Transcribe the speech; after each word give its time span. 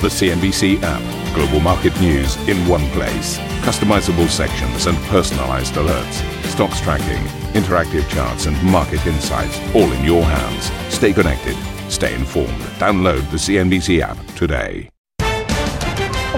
The 0.00 0.06
CNBC 0.06 0.80
app. 0.84 1.34
Global 1.34 1.58
market 1.58 2.00
news 2.00 2.36
in 2.48 2.56
one 2.68 2.88
place. 2.90 3.36
Customizable 3.62 4.28
sections 4.28 4.86
and 4.86 4.96
personalized 5.08 5.74
alerts. 5.74 6.22
Stocks 6.44 6.80
tracking, 6.80 7.20
interactive 7.60 8.08
charts, 8.08 8.46
and 8.46 8.62
market 8.62 9.04
insights 9.08 9.58
all 9.74 9.90
in 9.90 10.04
your 10.04 10.22
hands. 10.22 10.70
Stay 10.94 11.12
connected. 11.12 11.56
Stay 11.90 12.14
informed. 12.14 12.60
Download 12.78 13.28
the 13.32 13.38
CNBC 13.38 13.98
app 14.00 14.16
today. 14.36 14.88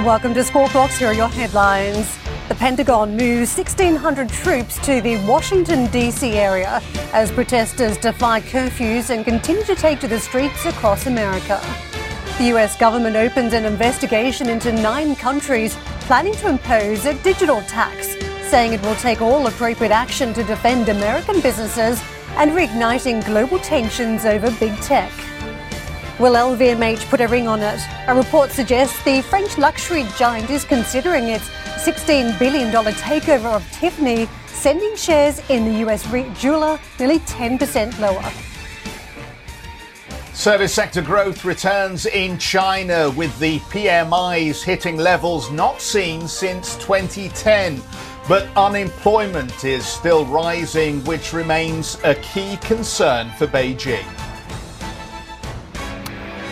Welcome 0.06 0.32
to 0.32 0.42
Squawk 0.42 0.72
Box. 0.72 0.96
Here 0.96 1.08
are 1.08 1.12
your 1.12 1.28
headlines. 1.28 2.16
The 2.48 2.54
Pentagon 2.54 3.14
moves 3.14 3.54
1,600 3.54 4.30
troops 4.30 4.78
to 4.86 5.02
the 5.02 5.22
Washington, 5.26 5.86
D.C. 5.90 6.32
area 6.32 6.80
as 7.12 7.30
protesters 7.30 7.98
defy 7.98 8.40
curfews 8.40 9.10
and 9.10 9.22
continue 9.22 9.64
to 9.64 9.74
take 9.74 10.00
to 10.00 10.08
the 10.08 10.18
streets 10.18 10.64
across 10.64 11.06
America. 11.06 11.60
The 12.40 12.56
US 12.56 12.74
government 12.74 13.16
opens 13.16 13.52
an 13.52 13.66
investigation 13.66 14.48
into 14.48 14.72
nine 14.72 15.14
countries 15.14 15.74
planning 16.08 16.32
to 16.36 16.48
impose 16.48 17.04
a 17.04 17.12
digital 17.22 17.60
tax, 17.64 18.16
saying 18.48 18.72
it 18.72 18.80
will 18.80 18.94
take 18.94 19.20
all 19.20 19.46
appropriate 19.46 19.92
action 19.92 20.32
to 20.32 20.42
defend 20.42 20.88
American 20.88 21.42
businesses 21.42 22.02
and 22.36 22.52
reigniting 22.52 23.22
global 23.26 23.58
tensions 23.58 24.24
over 24.24 24.50
big 24.52 24.74
tech. 24.78 25.12
Will 26.18 26.32
LVMH 26.32 27.10
put 27.10 27.20
a 27.20 27.28
ring 27.28 27.46
on 27.46 27.60
it? 27.60 27.78
A 28.06 28.14
report 28.14 28.50
suggests 28.50 29.04
the 29.04 29.20
French 29.20 29.58
luxury 29.58 30.06
giant 30.16 30.48
is 30.48 30.64
considering 30.64 31.24
its 31.24 31.46
$16 31.84 32.38
billion 32.38 32.72
takeover 32.72 33.52
of 33.54 33.70
Tiffany, 33.70 34.26
sending 34.46 34.96
shares 34.96 35.42
in 35.50 35.66
the 35.66 35.90
US 35.90 36.10
jeweler 36.40 36.80
nearly 36.98 37.18
10% 37.18 38.00
lower. 38.00 38.49
Service 40.40 40.72
sector 40.72 41.02
growth 41.02 41.44
returns 41.44 42.06
in 42.06 42.38
China 42.38 43.10
with 43.10 43.38
the 43.40 43.58
PMIs 43.58 44.62
hitting 44.62 44.96
levels 44.96 45.50
not 45.50 45.82
seen 45.82 46.26
since 46.26 46.76
2010. 46.76 47.82
But 48.26 48.48
unemployment 48.56 49.66
is 49.66 49.84
still 49.84 50.24
rising, 50.24 51.04
which 51.04 51.34
remains 51.34 51.98
a 52.04 52.14
key 52.14 52.56
concern 52.62 53.30
for 53.36 53.46
Beijing. 53.48 54.06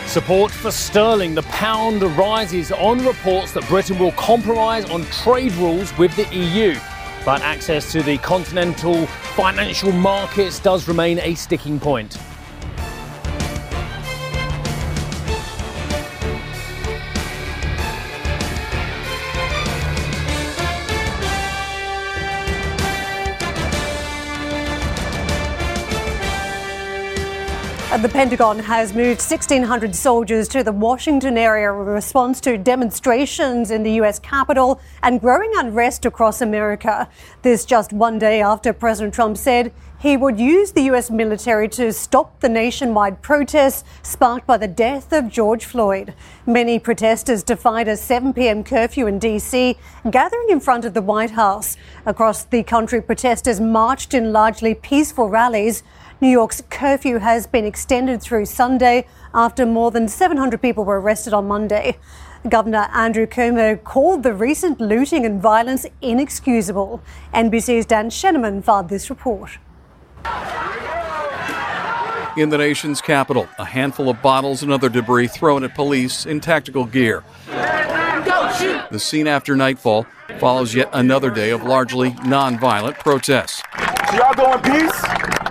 Support 0.05 0.51
for 0.51 0.69
sterling. 0.69 1.33
The 1.33 1.41
pound 1.41 2.03
rises 2.15 2.71
on 2.71 3.03
reports 3.03 3.53
that 3.53 3.67
Britain 3.67 3.97
will 3.97 4.11
compromise 4.11 4.87
on 4.91 5.03
trade 5.05 5.53
rules 5.53 5.97
with 5.97 6.15
the 6.15 6.27
EU. 6.35 6.77
But 7.25 7.41
access 7.41 7.91
to 7.93 8.03
the 8.03 8.19
continental 8.19 9.07
financial 9.07 9.91
markets 9.91 10.59
does 10.59 10.87
remain 10.87 11.17
a 11.17 11.33
sticking 11.33 11.79
point. 11.79 12.19
The 27.97 28.07
Pentagon 28.07 28.59
has 28.59 28.93
moved 28.93 29.19
1,600 29.19 29.93
soldiers 29.93 30.47
to 30.49 30.63
the 30.63 30.71
Washington 30.71 31.37
area 31.37 31.73
in 31.73 31.85
response 31.85 32.39
to 32.41 32.55
demonstrations 32.55 33.71
in 33.71 33.83
the 33.83 33.93
U.S. 33.93 34.19
capital 34.19 34.79
and 35.01 35.19
growing 35.19 35.51
unrest 35.55 36.05
across 36.05 36.39
America. 36.39 37.09
This 37.41 37.65
just 37.65 37.91
one 37.91 38.17
day 38.17 38.41
after 38.41 38.71
President 38.73 39.15
Trump 39.15 39.37
said 39.37 39.73
he 39.99 40.15
would 40.15 40.39
use 40.39 40.71
the 40.71 40.83
U.S. 40.83 41.09
military 41.09 41.67
to 41.69 41.91
stop 41.91 42.39
the 42.39 42.47
nationwide 42.47 43.21
protests 43.21 43.83
sparked 44.01 44.47
by 44.47 44.55
the 44.55 44.67
death 44.67 45.11
of 45.11 45.27
George 45.27 45.65
Floyd. 45.65 46.13
Many 46.45 46.79
protesters 46.79 47.43
defied 47.43 47.89
a 47.89 47.97
7 47.97 48.33
p.m. 48.33 48.63
curfew 48.63 49.07
in 49.07 49.19
D.C., 49.19 49.75
gathering 50.09 50.47
in 50.51 50.61
front 50.61 50.85
of 50.85 50.93
the 50.93 51.01
White 51.01 51.31
House. 51.31 51.75
Across 52.05 52.45
the 52.45 52.63
country, 52.63 53.01
protesters 53.01 53.59
marched 53.59 54.13
in 54.13 54.31
largely 54.31 54.73
peaceful 54.73 55.27
rallies. 55.27 55.83
New 56.21 56.27
York's 56.27 56.61
curfew 56.69 57.19
has 57.19 57.47
been 57.47 57.63
extended 57.63 58.21
through 58.21 58.45
Sunday 58.45 59.07
after 59.33 59.65
more 59.65 59.89
than 59.89 60.09
700 60.09 60.61
people 60.61 60.83
were 60.83 60.99
arrested 60.99 61.33
on 61.33 61.47
Monday. 61.47 61.97
Governor 62.47 62.89
Andrew 62.93 63.25
Cuomo 63.25 63.81
called 63.81 64.23
the 64.23 64.33
recent 64.33 64.81
looting 64.81 65.25
and 65.25 65.41
violence 65.41 65.85
inexcusable. 66.01 67.01
NBC's 67.33 67.85
Dan 67.85 68.09
Sheneman 68.09 68.61
filed 68.61 68.89
this 68.89 69.09
report. 69.09 69.59
In 72.37 72.49
the 72.49 72.57
nation's 72.57 72.99
capital, 72.99 73.47
a 73.57 73.65
handful 73.65 74.09
of 74.09 74.21
bottles 74.21 74.61
and 74.61 74.73
other 74.73 74.89
debris 74.89 75.27
thrown 75.27 75.63
at 75.63 75.73
police 75.73 76.25
in 76.25 76.41
tactical 76.41 76.83
gear. 76.83 77.23
The 78.91 78.99
scene 78.99 79.27
after 79.27 79.55
nightfall 79.55 80.05
follows 80.37 80.75
yet 80.75 80.89
another 80.91 81.29
day 81.29 81.51
of 81.51 81.63
largely 81.63 82.11
nonviolent 82.11 82.99
protests. 82.99 83.61
So 84.11 84.17
y'all 84.17 84.33
go 84.33 84.53
in 84.53 84.61
peace? 84.61 85.48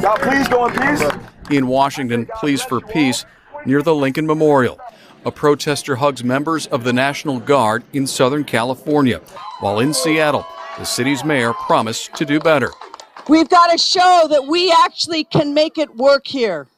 Y'all 0.00 0.16
please 0.16 0.46
go 0.46 0.64
in 0.66 0.74
peace? 0.74 1.02
In 1.50 1.66
Washington, 1.66 2.26
Pleas 2.36 2.62
for 2.62 2.80
Peace 2.80 3.24
near 3.66 3.82
the 3.82 3.94
Lincoln 3.94 4.26
Memorial. 4.26 4.78
A 5.26 5.32
protester 5.32 5.96
hugs 5.96 6.22
members 6.22 6.68
of 6.68 6.84
the 6.84 6.92
National 6.92 7.40
Guard 7.40 7.82
in 7.92 8.06
Southern 8.06 8.44
California, 8.44 9.20
while 9.58 9.80
in 9.80 9.92
Seattle, 9.92 10.46
the 10.78 10.84
city's 10.84 11.24
mayor 11.24 11.52
promised 11.52 12.14
to 12.14 12.24
do 12.24 12.38
better. 12.38 12.70
We've 13.28 13.48
got 13.48 13.72
to 13.72 13.78
show 13.78 14.28
that 14.30 14.46
we 14.46 14.72
actually 14.84 15.24
can 15.24 15.52
make 15.52 15.78
it 15.78 15.96
work 15.96 16.28
here. 16.28 16.68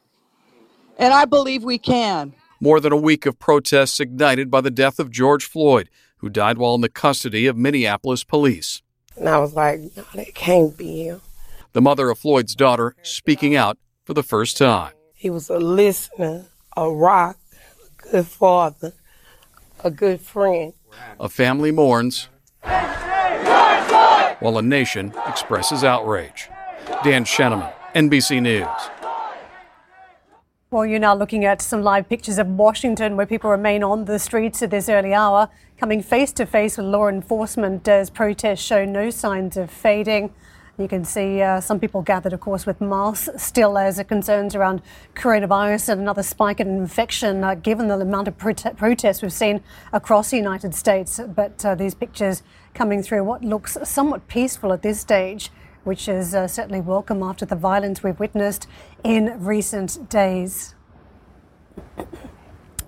And 0.97 1.13
I 1.13 1.25
believe 1.25 1.63
we 1.63 1.77
can. 1.77 2.33
More 2.59 2.79
than 2.79 2.91
a 2.91 2.97
week 2.97 3.27
of 3.27 3.37
protests 3.37 3.99
ignited 3.99 4.49
by 4.49 4.61
the 4.61 4.71
death 4.71 4.99
of 4.99 5.11
George 5.11 5.45
Floyd, 5.45 5.91
who 6.17 6.29
died 6.29 6.57
while 6.57 6.73
in 6.73 6.81
the 6.81 6.89
custody 6.89 7.45
of 7.45 7.55
Minneapolis 7.55 8.23
police. 8.23 8.81
And 9.15 9.29
I 9.29 9.37
was 9.37 9.53
like, 9.53 9.79
no, 9.95 10.03
that 10.15 10.33
can't 10.33 10.75
be 10.75 11.03
him 11.03 11.21
the 11.73 11.81
mother 11.81 12.09
of 12.09 12.19
Floyd's 12.19 12.55
daughter, 12.55 12.95
speaking 13.01 13.55
out 13.55 13.77
for 14.05 14.13
the 14.13 14.23
first 14.23 14.57
time. 14.57 14.93
He 15.13 15.29
was 15.29 15.49
a 15.49 15.59
listener, 15.59 16.47
a 16.75 16.89
rock, 16.91 17.37
a 17.61 18.11
good 18.11 18.27
father, 18.27 18.93
a 19.83 19.91
good 19.91 20.21
friend. 20.21 20.73
A 21.19 21.29
family 21.29 21.71
mourns 21.71 22.27
while 24.41 24.57
a 24.57 24.61
nation 24.61 25.13
expresses 25.27 25.83
outrage. 25.83 26.49
Dan 27.03 27.23
Sheneman, 27.23 27.71
NBC 27.95 28.41
News. 28.41 28.67
Well, 30.71 30.85
you're 30.85 30.99
now 30.99 31.15
looking 31.15 31.43
at 31.45 31.61
some 31.61 31.83
live 31.83 32.07
pictures 32.07 32.37
of 32.37 32.47
Washington 32.47 33.17
where 33.17 33.25
people 33.25 33.49
remain 33.49 33.83
on 33.83 34.05
the 34.05 34.17
streets 34.17 34.61
at 34.63 34.69
this 34.71 34.87
early 34.87 35.13
hour, 35.13 35.49
coming 35.77 36.01
face 36.01 36.31
to 36.33 36.45
face 36.45 36.77
with 36.77 36.85
law 36.85 37.07
enforcement 37.07 37.87
as 37.87 38.09
protests 38.09 38.61
show 38.61 38.85
no 38.85 39.09
signs 39.09 39.57
of 39.57 39.69
fading. 39.69 40.33
You 40.77 40.87
can 40.87 41.03
see 41.03 41.41
uh, 41.41 41.59
some 41.59 41.79
people 41.79 42.01
gathered, 42.01 42.31
of 42.33 42.39
course, 42.39 42.65
with 42.65 42.79
masks 42.79 43.29
still 43.43 43.77
as 43.77 43.97
the 43.97 44.05
concerns 44.05 44.55
around 44.55 44.81
coronavirus 45.15 45.89
and 45.89 46.01
another 46.01 46.23
spike 46.23 46.59
in 46.59 46.69
infection, 46.69 47.43
uh, 47.43 47.55
given 47.55 47.89
the 47.89 47.99
amount 47.99 48.29
of 48.29 48.37
prote- 48.37 48.77
protests 48.77 49.21
we've 49.21 49.33
seen 49.33 49.61
across 49.91 50.31
the 50.31 50.37
United 50.37 50.73
States. 50.73 51.19
But 51.19 51.63
uh, 51.65 51.75
these 51.75 51.93
pictures 51.93 52.41
coming 52.73 53.03
through 53.03 53.25
what 53.25 53.43
looks 53.43 53.77
somewhat 53.83 54.27
peaceful 54.29 54.71
at 54.71 54.81
this 54.81 54.99
stage, 54.99 55.51
which 55.83 56.07
is 56.07 56.33
uh, 56.33 56.47
certainly 56.47 56.79
welcome 56.79 57.21
after 57.21 57.45
the 57.45 57.55
violence 57.55 58.01
we've 58.01 58.19
witnessed 58.19 58.65
in 59.03 59.43
recent 59.43 60.09
days. 60.09 60.73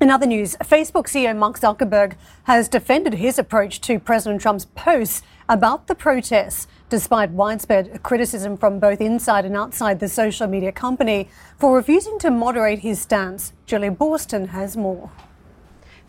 In 0.03 0.09
other 0.09 0.25
news, 0.25 0.57
Facebook 0.61 1.07
CEO 1.07 1.33
Mark 1.33 1.59
Zuckerberg 1.59 2.15
has 2.43 2.67
defended 2.67 3.13
his 3.13 3.39
approach 3.39 3.79
to 3.81 3.99
President 3.99 4.41
Trump's 4.41 4.65
posts 4.65 5.21
about 5.47 5.87
the 5.87 5.95
protests, 5.95 6.67
despite 6.93 7.31
widespread 7.31 8.03
criticism 8.03 8.55
from 8.55 8.77
both 8.77 9.01
inside 9.01 9.45
and 9.45 9.57
outside 9.57 9.99
the 9.99 10.07
social 10.07 10.45
media 10.45 10.71
company 10.71 11.27
for 11.57 11.75
refusing 11.75 12.19
to 12.19 12.29
moderate 12.29 12.77
his 12.77 13.01
stance. 13.01 13.51
Julie 13.65 13.89
Boorstin 13.89 14.49
has 14.49 14.77
more. 14.77 15.09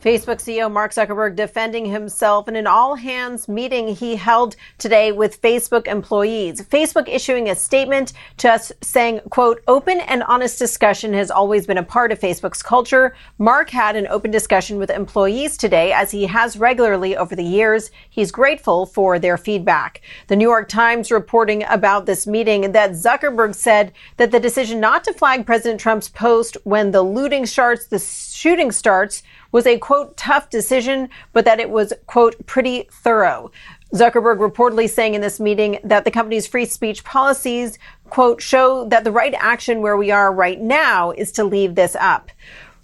Facebook 0.04 0.36
CEO 0.36 0.70
Mark 0.70 0.92
Zuckerberg 0.92 1.34
defending 1.34 1.86
himself 1.86 2.46
in 2.46 2.56
an 2.56 2.66
all 2.66 2.94
hands 2.94 3.48
meeting 3.48 3.88
he 3.88 4.16
held 4.16 4.54
today 4.76 5.12
with 5.12 5.40
Facebook 5.40 5.86
employees. 5.86 6.60
Facebook 6.60 7.08
issuing 7.08 7.48
a 7.48 7.54
statement 7.54 8.12
to 8.36 8.52
us 8.52 8.70
saying, 8.82 9.20
quote, 9.30 9.62
open 9.66 10.00
and 10.00 10.22
honest 10.24 10.58
discussion 10.58 11.14
has 11.14 11.30
always 11.30 11.66
been 11.66 11.78
a 11.78 11.82
part 11.82 12.12
of 12.12 12.20
Facebook's 12.20 12.62
culture. 12.62 13.16
Mark 13.38 13.70
had 13.70 13.96
an 13.96 14.06
open 14.08 14.30
discussion 14.30 14.76
with 14.76 14.90
employees 14.90 15.56
today 15.56 15.90
as 15.90 16.10
he 16.10 16.26
has 16.26 16.58
regularly 16.58 17.16
over 17.16 17.34
the 17.34 17.42
years. 17.42 17.90
He's 18.10 18.30
grateful 18.30 18.84
for 18.84 19.18
their 19.18 19.38
feedback. 19.38 20.02
The 20.26 20.36
New 20.36 20.46
York 20.46 20.68
Times 20.68 21.10
reporting 21.10 21.64
about 21.70 22.04
this 22.04 22.26
meeting 22.26 22.72
that 22.72 22.90
Zuckerberg 22.90 23.54
said 23.54 23.90
that 24.18 24.32
the 24.32 24.38
decision 24.38 24.80
not 24.80 25.02
to 25.04 25.14
flag 25.14 25.46
President 25.46 25.80
Trump's 25.80 26.10
post 26.10 26.58
when 26.64 26.90
the 26.90 27.02
looting 27.02 27.46
starts, 27.46 27.86
the 27.86 27.98
shooting 27.98 28.70
starts, 28.70 29.22
was 29.54 29.68
a 29.68 29.78
quote 29.78 30.16
tough 30.16 30.50
decision, 30.50 31.08
but 31.32 31.44
that 31.44 31.60
it 31.60 31.70
was 31.70 31.92
quote 32.06 32.34
pretty 32.44 32.88
thorough. 32.90 33.52
Zuckerberg 33.94 34.38
reportedly 34.38 34.90
saying 34.90 35.14
in 35.14 35.20
this 35.20 35.38
meeting 35.38 35.78
that 35.84 36.04
the 36.04 36.10
company's 36.10 36.48
free 36.48 36.64
speech 36.64 37.04
policies, 37.04 37.78
quote, 38.10 38.42
show 38.42 38.84
that 38.88 39.04
the 39.04 39.12
right 39.12 39.32
action 39.38 39.80
where 39.80 39.96
we 39.96 40.10
are 40.10 40.34
right 40.34 40.60
now 40.60 41.12
is 41.12 41.30
to 41.30 41.44
leave 41.44 41.76
this 41.76 41.94
up. 42.00 42.32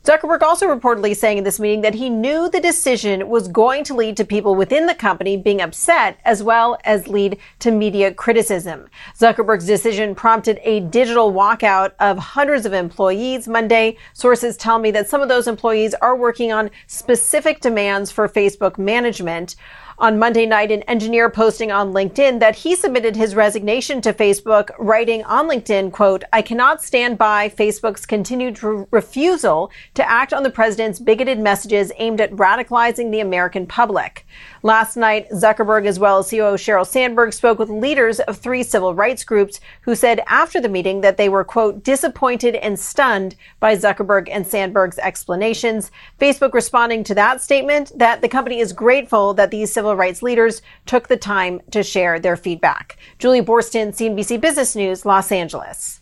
Zuckerberg 0.02 0.40
also 0.40 0.66
reportedly 0.66 1.14
saying 1.14 1.36
in 1.36 1.44
this 1.44 1.60
meeting 1.60 1.82
that 1.82 1.94
he 1.94 2.08
knew 2.08 2.48
the 2.48 2.60
decision 2.60 3.28
was 3.28 3.48
going 3.48 3.84
to 3.84 3.94
lead 3.94 4.16
to 4.16 4.24
people 4.24 4.54
within 4.54 4.86
the 4.86 4.94
company 4.94 5.36
being 5.36 5.60
upset 5.60 6.18
as 6.24 6.42
well 6.42 6.78
as 6.84 7.06
lead 7.06 7.36
to 7.58 7.70
media 7.70 8.12
criticism. 8.12 8.88
Zuckerberg's 9.18 9.66
decision 9.66 10.14
prompted 10.14 10.58
a 10.62 10.80
digital 10.80 11.34
walkout 11.34 11.92
of 12.00 12.16
hundreds 12.16 12.64
of 12.64 12.72
employees 12.72 13.46
Monday. 13.46 13.98
Sources 14.14 14.56
tell 14.56 14.78
me 14.78 14.90
that 14.90 15.06
some 15.06 15.20
of 15.20 15.28
those 15.28 15.46
employees 15.46 15.92
are 16.00 16.16
working 16.16 16.50
on 16.50 16.70
specific 16.86 17.60
demands 17.60 18.10
for 18.10 18.26
Facebook 18.26 18.78
management 18.78 19.54
on 20.00 20.18
Monday 20.18 20.46
night, 20.46 20.72
an 20.72 20.82
engineer 20.84 21.28
posting 21.28 21.70
on 21.70 21.92
LinkedIn 21.92 22.40
that 22.40 22.56
he 22.56 22.74
submitted 22.74 23.14
his 23.14 23.34
resignation 23.34 24.00
to 24.00 24.14
Facebook, 24.14 24.70
writing 24.78 25.22
on 25.24 25.46
LinkedIn, 25.46 25.92
quote, 25.92 26.24
I 26.32 26.40
cannot 26.40 26.82
stand 26.82 27.18
by 27.18 27.50
Facebook's 27.50 28.06
continued 28.06 28.62
re- 28.62 28.86
refusal 28.90 29.70
to 29.94 30.10
act 30.10 30.32
on 30.32 30.42
the 30.42 30.50
president's 30.50 30.98
bigoted 30.98 31.38
messages 31.38 31.92
aimed 31.98 32.20
at 32.20 32.32
radicalizing 32.32 33.10
the 33.10 33.20
American 33.20 33.66
public. 33.66 34.26
Last 34.62 34.96
night, 34.96 35.28
Zuckerberg, 35.30 35.86
as 35.86 35.98
well 35.98 36.18
as 36.18 36.26
CEO 36.26 36.54
Sheryl 36.54 36.86
Sandberg, 36.86 37.34
spoke 37.34 37.58
with 37.58 37.68
leaders 37.68 38.20
of 38.20 38.38
three 38.38 38.62
civil 38.62 38.94
rights 38.94 39.22
groups 39.22 39.60
who 39.82 39.94
said 39.94 40.22
after 40.26 40.60
the 40.60 40.68
meeting 40.68 41.02
that 41.02 41.18
they 41.18 41.28
were, 41.28 41.44
quote, 41.44 41.84
disappointed 41.84 42.54
and 42.56 42.78
stunned 42.78 43.36
by 43.58 43.76
Zuckerberg 43.76 44.28
and 44.30 44.46
Sandberg's 44.46 44.98
explanations. 44.98 45.90
Facebook 46.18 46.54
responding 46.54 47.04
to 47.04 47.14
that 47.14 47.42
statement 47.42 47.92
that 47.96 48.22
the 48.22 48.28
company 48.28 48.60
is 48.60 48.72
grateful 48.72 49.34
that 49.34 49.50
these 49.50 49.72
civil 49.72 49.89
civil 49.90 49.98
rights 49.98 50.22
leaders 50.22 50.62
took 50.86 51.08
the 51.08 51.16
time 51.16 51.60
to 51.72 51.82
share 51.82 52.20
their 52.20 52.36
feedback. 52.36 52.96
Julie 53.18 53.42
Boorstin, 53.42 53.88
CNBC 53.88 54.40
Business 54.40 54.76
News, 54.76 55.04
Los 55.04 55.32
Angeles. 55.32 56.00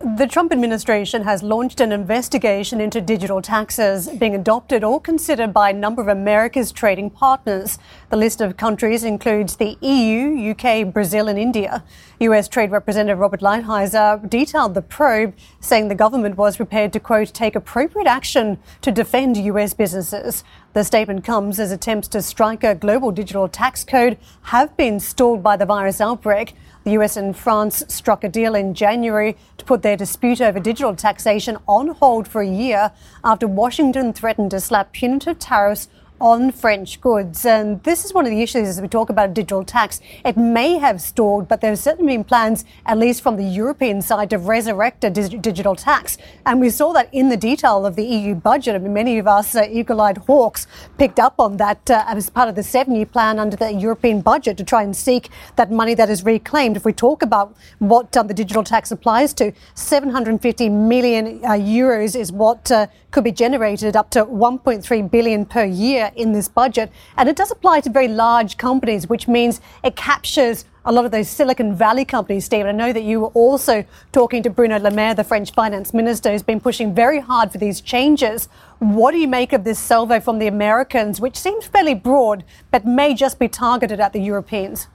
The 0.00 0.26
Trump 0.26 0.52
administration 0.52 1.22
has 1.22 1.42
launched 1.42 1.80
an 1.80 1.92
investigation 1.92 2.80
into 2.80 3.00
digital 3.02 3.42
taxes 3.42 4.08
being 4.08 4.34
adopted 4.34 4.82
or 4.84 5.00
considered 5.00 5.52
by 5.52 5.70
a 5.70 5.72
number 5.72 6.00
of 6.00 6.08
America's 6.08 6.72
trading 6.72 7.10
partners. 7.10 7.78
The 8.08 8.16
list 8.16 8.40
of 8.40 8.56
countries 8.56 9.04
includes 9.04 9.56
the 9.56 9.76
EU, 9.82 10.52
UK, 10.52 10.92
Brazil, 10.92 11.28
and 11.28 11.38
India. 11.38 11.84
US 12.20 12.48
Trade 12.48 12.70
Representative 12.70 13.18
Robert 13.18 13.40
Lighthizer 13.40 14.28
detailed 14.28 14.74
the 14.74 14.82
probe, 14.82 15.34
saying 15.60 15.88
the 15.88 15.94
government 15.94 16.36
was 16.36 16.56
prepared 16.56 16.92
to, 16.94 17.00
quote, 17.00 17.32
take 17.32 17.54
appropriate 17.54 18.08
action 18.08 18.58
to 18.80 18.90
defend 18.90 19.36
US 19.36 19.74
businesses. 19.74 20.42
The 20.74 20.82
statement 20.82 21.22
comes 21.22 21.60
as 21.60 21.70
attempts 21.70 22.08
to 22.08 22.20
strike 22.20 22.64
a 22.64 22.74
global 22.74 23.12
digital 23.12 23.46
tax 23.46 23.84
code 23.84 24.18
have 24.42 24.76
been 24.76 24.98
stalled 24.98 25.40
by 25.40 25.56
the 25.56 25.64
virus 25.64 26.00
outbreak. 26.00 26.56
The 26.82 26.98
US 26.98 27.16
and 27.16 27.36
France 27.36 27.84
struck 27.86 28.24
a 28.24 28.28
deal 28.28 28.56
in 28.56 28.74
January 28.74 29.36
to 29.56 29.64
put 29.64 29.82
their 29.82 29.96
dispute 29.96 30.40
over 30.40 30.58
digital 30.58 30.96
taxation 30.96 31.58
on 31.68 31.90
hold 31.90 32.26
for 32.26 32.42
a 32.42 32.48
year 32.48 32.90
after 33.22 33.46
Washington 33.46 34.12
threatened 34.12 34.50
to 34.50 34.58
slap 34.58 34.90
punitive 34.90 35.38
tariffs 35.38 35.86
on 36.24 36.50
French 36.50 37.02
goods. 37.02 37.44
And 37.44 37.82
this 37.82 38.02
is 38.02 38.14
one 38.14 38.24
of 38.24 38.30
the 38.30 38.40
issues 38.40 38.66
as 38.66 38.80
we 38.80 38.88
talk 38.88 39.10
about 39.10 39.34
digital 39.34 39.62
tax. 39.62 40.00
It 40.24 40.38
may 40.38 40.78
have 40.78 41.02
stalled, 41.02 41.48
but 41.48 41.60
there 41.60 41.68
have 41.68 41.78
certainly 41.78 42.16
been 42.16 42.24
plans, 42.24 42.64
at 42.86 42.96
least 42.96 43.20
from 43.20 43.36
the 43.36 43.44
European 43.44 44.00
side, 44.00 44.30
to 44.30 44.38
resurrect 44.38 45.04
a 45.04 45.10
digital 45.10 45.76
tax. 45.76 46.16
And 46.46 46.62
we 46.62 46.70
saw 46.70 46.94
that 46.94 47.10
in 47.12 47.28
the 47.28 47.36
detail 47.36 47.84
of 47.84 47.94
the 47.94 48.06
EU 48.06 48.34
budget. 48.34 48.74
I 48.74 48.78
mean, 48.78 48.94
many 48.94 49.18
of 49.18 49.26
us 49.26 49.54
uh, 49.54 49.68
eagle-eyed 49.70 50.16
hawks 50.16 50.66
picked 50.96 51.20
up 51.20 51.34
on 51.38 51.58
that 51.58 51.90
uh, 51.90 52.04
as 52.06 52.30
part 52.30 52.48
of 52.48 52.54
the 52.54 52.62
seven-year 52.62 53.04
plan 53.04 53.38
under 53.38 53.58
the 53.58 53.70
European 53.74 54.22
budget 54.22 54.56
to 54.56 54.64
try 54.64 54.82
and 54.82 54.96
seek 54.96 55.28
that 55.56 55.70
money 55.70 55.92
that 55.92 56.08
is 56.08 56.24
reclaimed. 56.24 56.78
If 56.78 56.86
we 56.86 56.94
talk 56.94 57.22
about 57.22 57.54
what 57.80 58.16
um, 58.16 58.28
the 58.28 58.34
digital 58.34 58.64
tax 58.64 58.90
applies 58.90 59.34
to, 59.34 59.52
750 59.74 60.70
million 60.70 61.44
uh, 61.44 61.50
euros 61.50 62.18
is 62.18 62.32
what 62.32 62.70
uh, 62.70 62.86
could 63.10 63.24
be 63.24 63.30
generated 63.30 63.94
up 63.94 64.08
to 64.10 64.24
1.3 64.24 65.10
billion 65.10 65.44
per 65.44 65.64
year 65.64 66.10
in 66.16 66.32
this 66.32 66.48
budget. 66.48 66.90
And 67.16 67.28
it 67.28 67.36
does 67.36 67.50
apply 67.50 67.80
to 67.80 67.90
very 67.90 68.08
large 68.08 68.56
companies, 68.56 69.08
which 69.08 69.28
means 69.28 69.60
it 69.82 69.96
captures 69.96 70.64
a 70.86 70.92
lot 70.92 71.04
of 71.06 71.10
those 71.10 71.28
Silicon 71.28 71.74
Valley 71.74 72.04
companies, 72.04 72.44
Steve. 72.44 72.66
I 72.66 72.72
know 72.72 72.92
that 72.92 73.04
you 73.04 73.20
were 73.20 73.28
also 73.28 73.84
talking 74.12 74.42
to 74.42 74.50
Bruno 74.50 74.78
Le 74.78 74.90
Maire, 74.90 75.14
the 75.14 75.24
French 75.24 75.52
finance 75.52 75.94
minister, 75.94 76.30
who's 76.30 76.42
been 76.42 76.60
pushing 76.60 76.94
very 76.94 77.20
hard 77.20 77.50
for 77.50 77.58
these 77.58 77.80
changes. 77.80 78.48
What 78.80 79.12
do 79.12 79.18
you 79.18 79.28
make 79.28 79.54
of 79.54 79.64
this 79.64 79.78
salvo 79.78 80.20
from 80.20 80.38
the 80.38 80.46
Americans, 80.46 81.20
which 81.20 81.36
seems 81.36 81.66
fairly 81.66 81.94
broad, 81.94 82.44
but 82.70 82.84
may 82.84 83.14
just 83.14 83.38
be 83.38 83.48
targeted 83.48 83.98
at 83.98 84.12
the 84.12 84.20
Europeans? 84.20 84.88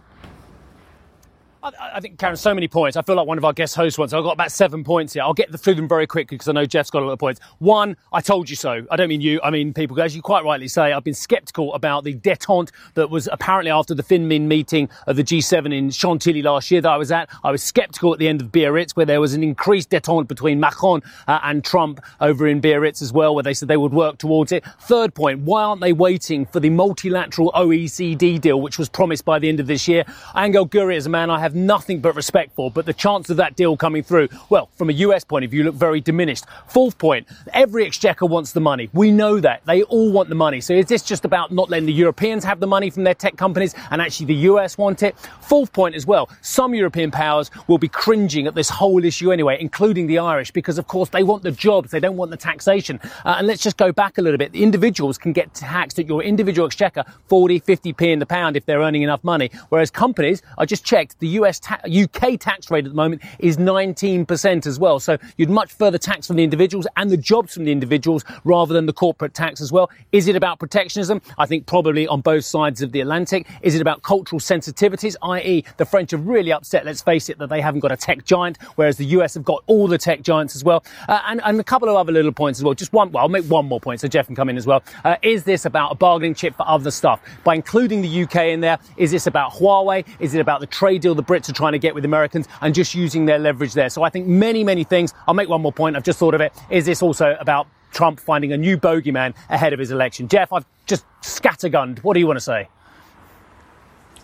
I, 1.61 1.71
I, 1.95 1.99
think, 1.99 2.17
Karen, 2.17 2.37
so 2.37 2.53
many 2.53 2.67
points. 2.67 2.95
I 2.95 3.01
feel 3.01 3.15
like 3.15 3.27
one 3.27 3.37
of 3.37 3.43
our 3.43 3.53
guest 3.53 3.75
hosts 3.75 3.97
once. 3.97 4.13
I've 4.13 4.23
got 4.23 4.33
about 4.33 4.51
seven 4.51 4.83
points 4.83 5.13
here. 5.13 5.23
I'll 5.23 5.33
get 5.33 5.57
through 5.59 5.75
them 5.75 5.87
very 5.87 6.07
quickly 6.07 6.35
because 6.35 6.47
I 6.47 6.53
know 6.53 6.65
Geoff's 6.65 6.89
got 6.89 7.03
a 7.03 7.05
lot 7.05 7.11
of 7.11 7.19
points. 7.19 7.41
One, 7.59 7.97
I 8.13 8.21
told 8.21 8.49
you 8.49 8.55
so. 8.55 8.85
I 8.89 8.95
don't 8.95 9.09
mean 9.09 9.21
you, 9.21 9.41
I 9.43 9.49
mean 9.49 9.73
people. 9.73 9.99
As 10.01 10.15
you 10.15 10.21
quite 10.21 10.45
rightly 10.45 10.67
say, 10.69 10.93
I've 10.93 11.03
been 11.03 11.13
sceptical 11.13 11.73
about 11.73 12.05
the 12.05 12.15
detente 12.15 12.71
that 12.93 13.09
was 13.09 13.27
apparently 13.31 13.71
after 13.71 13.93
the 13.93 14.03
FinMin 14.03 14.41
meeting 14.41 14.89
of 15.05 15.17
the 15.17 15.23
G7 15.23 15.75
in 15.75 15.91
Chantilly 15.91 16.41
last 16.41 16.71
year 16.71 16.81
that 16.81 16.89
I 16.89 16.97
was 16.97 17.11
at. 17.11 17.29
I 17.43 17.51
was 17.51 17.61
sceptical 17.61 18.13
at 18.13 18.19
the 18.19 18.27
end 18.27 18.41
of 18.41 18.51
Biarritz 18.51 18.95
where 18.95 19.05
there 19.05 19.19
was 19.19 19.33
an 19.33 19.43
increased 19.43 19.89
detente 19.89 20.27
between 20.27 20.59
Macron 20.59 21.01
uh, 21.27 21.39
and 21.43 21.63
Trump 21.63 21.99
over 22.21 22.47
in 22.47 22.61
Biarritz 22.61 23.01
as 23.01 23.11
well, 23.11 23.35
where 23.35 23.43
they 23.43 23.53
said 23.53 23.67
they 23.67 23.77
would 23.77 23.93
work 23.93 24.17
towards 24.17 24.51
it. 24.53 24.63
Third 24.81 25.13
point, 25.13 25.41
why 25.41 25.63
aren't 25.63 25.81
they 25.81 25.93
waiting 25.93 26.45
for 26.45 26.61
the 26.61 26.69
multilateral 26.69 27.51
OECD 27.51 28.39
deal, 28.39 28.61
which 28.61 28.79
was 28.79 28.87
promised 28.87 29.25
by 29.25 29.39
the 29.39 29.49
end 29.49 29.59
of 29.59 29.67
this 29.67 29.87
year? 29.87 30.05
Angel 30.37 30.67
Gurria 30.67 30.95
is 30.95 31.05
a 31.05 31.09
man 31.09 31.29
I 31.29 31.39
have 31.39 31.48
nothing 31.55 32.01
but 32.01 32.15
respect 32.15 32.55
for, 32.55 32.71
but 32.71 32.85
the 32.85 32.93
chance 32.93 33.29
of 33.29 33.37
that 33.37 33.55
deal 33.55 33.77
coming 33.77 34.03
through, 34.03 34.29
well, 34.49 34.69
from 34.75 34.89
a 34.89 34.93
US 34.93 35.23
point 35.23 35.45
of 35.45 35.51
view, 35.51 35.63
look 35.63 35.75
very 35.75 36.01
diminished. 36.01 36.45
Fourth 36.67 36.97
point, 36.97 37.27
every 37.53 37.85
exchequer 37.85 38.25
wants 38.25 38.51
the 38.51 38.59
money. 38.59 38.89
We 38.93 39.11
know 39.11 39.39
that. 39.39 39.65
They 39.65 39.83
all 39.83 40.11
want 40.11 40.29
the 40.29 40.35
money. 40.35 40.61
So 40.61 40.73
is 40.73 40.85
this 40.87 41.03
just 41.03 41.25
about 41.25 41.51
not 41.51 41.69
letting 41.69 41.85
the 41.85 41.93
Europeans 41.93 42.43
have 42.43 42.59
the 42.59 42.67
money 42.67 42.89
from 42.89 43.03
their 43.03 43.13
tech 43.13 43.37
companies 43.37 43.75
and 43.91 44.01
actually 44.01 44.27
the 44.27 44.41
US 44.51 44.77
want 44.77 45.03
it? 45.03 45.17
Fourth 45.41 45.73
point 45.73 45.95
as 45.95 46.05
well, 46.05 46.29
some 46.41 46.73
European 46.73 47.11
powers 47.11 47.51
will 47.67 47.77
be 47.77 47.87
cringing 47.87 48.47
at 48.47 48.55
this 48.55 48.69
whole 48.69 49.03
issue 49.03 49.31
anyway, 49.31 49.57
including 49.59 50.07
the 50.07 50.19
Irish, 50.19 50.51
because 50.51 50.77
of 50.77 50.87
course 50.87 51.09
they 51.09 51.23
want 51.23 51.43
the 51.43 51.51
jobs, 51.51 51.91
they 51.91 51.99
don't 51.99 52.17
want 52.17 52.31
the 52.31 52.37
taxation. 52.37 52.99
Uh, 53.25 53.35
and 53.37 53.47
let's 53.47 53.61
just 53.61 53.77
go 53.77 53.91
back 53.91 54.17
a 54.17 54.21
little 54.21 54.37
bit. 54.37 54.51
The 54.51 54.63
individuals 54.63 55.17
can 55.17 55.33
get 55.33 55.53
taxed 55.53 55.99
at 55.99 56.07
your 56.07 56.23
individual 56.23 56.65
exchequer 56.67 57.03
40, 57.27 57.59
50p 57.61 58.01
in 58.13 58.19
the 58.19 58.25
pound 58.25 58.55
if 58.55 58.65
they're 58.65 58.79
earning 58.79 59.01
enough 59.01 59.23
money. 59.23 59.51
Whereas 59.69 59.91
companies, 59.91 60.41
I 60.57 60.65
just 60.65 60.85
checked, 60.85 61.19
the 61.19 61.27
US 61.43 61.59
ta- 61.59 61.79
UK 61.85 62.39
tax 62.39 62.69
rate 62.71 62.85
at 62.85 62.91
the 62.91 62.95
moment 62.95 63.21
is 63.39 63.57
19% 63.57 64.65
as 64.65 64.79
well. 64.79 64.99
So 64.99 65.17
you'd 65.37 65.49
much 65.49 65.71
further 65.71 65.97
tax 65.97 66.27
from 66.27 66.35
the 66.35 66.43
individuals 66.43 66.87
and 66.97 67.09
the 67.09 67.17
jobs 67.17 67.53
from 67.53 67.65
the 67.65 67.71
individuals 67.71 68.23
rather 68.43 68.73
than 68.73 68.85
the 68.85 68.93
corporate 68.93 69.33
tax 69.33 69.61
as 69.61 69.71
well. 69.71 69.89
Is 70.11 70.27
it 70.27 70.35
about 70.35 70.59
protectionism? 70.59 71.21
I 71.37 71.45
think 71.45 71.65
probably 71.65 72.07
on 72.07 72.21
both 72.21 72.45
sides 72.45 72.81
of 72.81 72.91
the 72.91 73.01
Atlantic. 73.01 73.47
Is 73.61 73.75
it 73.75 73.81
about 73.81 74.01
cultural 74.03 74.39
sensitivities, 74.39 75.15
i.e., 75.21 75.63
the 75.77 75.85
French 75.85 76.13
are 76.13 76.17
really 76.17 76.51
upset, 76.51 76.85
let's 76.85 77.01
face 77.01 77.29
it, 77.29 77.37
that 77.39 77.49
they 77.49 77.61
haven't 77.61 77.81
got 77.81 77.91
a 77.91 77.97
tech 77.97 78.25
giant, 78.25 78.57
whereas 78.75 78.97
the 78.97 79.05
US 79.05 79.33
have 79.33 79.43
got 79.43 79.63
all 79.67 79.87
the 79.87 79.97
tech 79.97 80.21
giants 80.21 80.55
as 80.55 80.63
well. 80.63 80.83
Uh, 81.07 81.21
and, 81.27 81.41
and, 81.43 81.59
a 81.59 81.63
couple 81.63 81.89
of 81.89 81.95
other 81.95 82.11
little 82.11 82.31
points 82.31 82.59
as 82.59 82.63
well. 82.63 82.73
Just 82.73 82.93
one, 82.93 83.11
well, 83.11 83.23
I'll 83.23 83.29
make 83.29 83.45
one 83.45 83.65
more 83.65 83.79
point 83.79 83.99
so 83.99 84.07
Geoff 84.07 84.27
can 84.27 84.35
come 84.35 84.49
in 84.49 84.57
as 84.57 84.65
well. 84.65 84.81
Uh, 85.03 85.17
is 85.21 85.43
this 85.43 85.65
about 85.65 85.91
a 85.91 85.95
bargaining 85.95 86.33
chip 86.33 86.55
for 86.55 86.67
other 86.67 86.89
stuff? 86.89 87.21
By 87.43 87.55
including 87.55 88.01
the 88.01 88.23
UK 88.23 88.35
in 88.47 88.61
there, 88.61 88.79
is 88.97 89.11
this 89.11 89.27
about 89.27 89.51
Huawei? 89.51 90.05
Is 90.19 90.35
it 90.35 90.39
about 90.39 90.61
the 90.61 90.67
trade 90.67 91.01
deal 91.01 91.15
the 91.15 91.21
Brits 91.29 91.47
are 91.47 91.53
trying 91.53 91.73
to 91.73 91.79
get 91.79 91.93
with 91.93 92.05
Americans 92.05 92.47
and 92.61 92.73
just 92.73 92.95
using 92.95 93.25
their 93.25 93.37
leverage 93.37 93.73
there. 93.73 93.89
So 93.89 94.01
I 94.01 94.09
think 94.09 94.25
many, 94.25 94.63
many 94.63 94.83
things. 94.83 95.13
I'll 95.27 95.35
make 95.35 95.47
one 95.47 95.61
more 95.61 95.71
point. 95.71 95.95
I've 95.95 96.03
just 96.03 96.17
thought 96.17 96.33
of 96.33 96.41
it. 96.41 96.51
Is 96.71 96.85
this 96.87 97.03
also 97.03 97.37
about 97.39 97.67
Trump 97.91 98.19
finding 98.19 98.51
a 98.51 98.57
new 98.57 98.77
bogeyman 98.77 99.35
ahead 99.47 99.71
of 99.71 99.77
his 99.79 99.91
election? 99.91 100.27
Geoff, 100.27 100.51
I've 100.51 100.65
just 100.87 101.05
scattergunned. 101.21 101.99
What 101.99 102.15
do 102.15 102.19
you 102.19 102.25
want 102.25 102.37
to 102.37 102.41
say? 102.41 102.67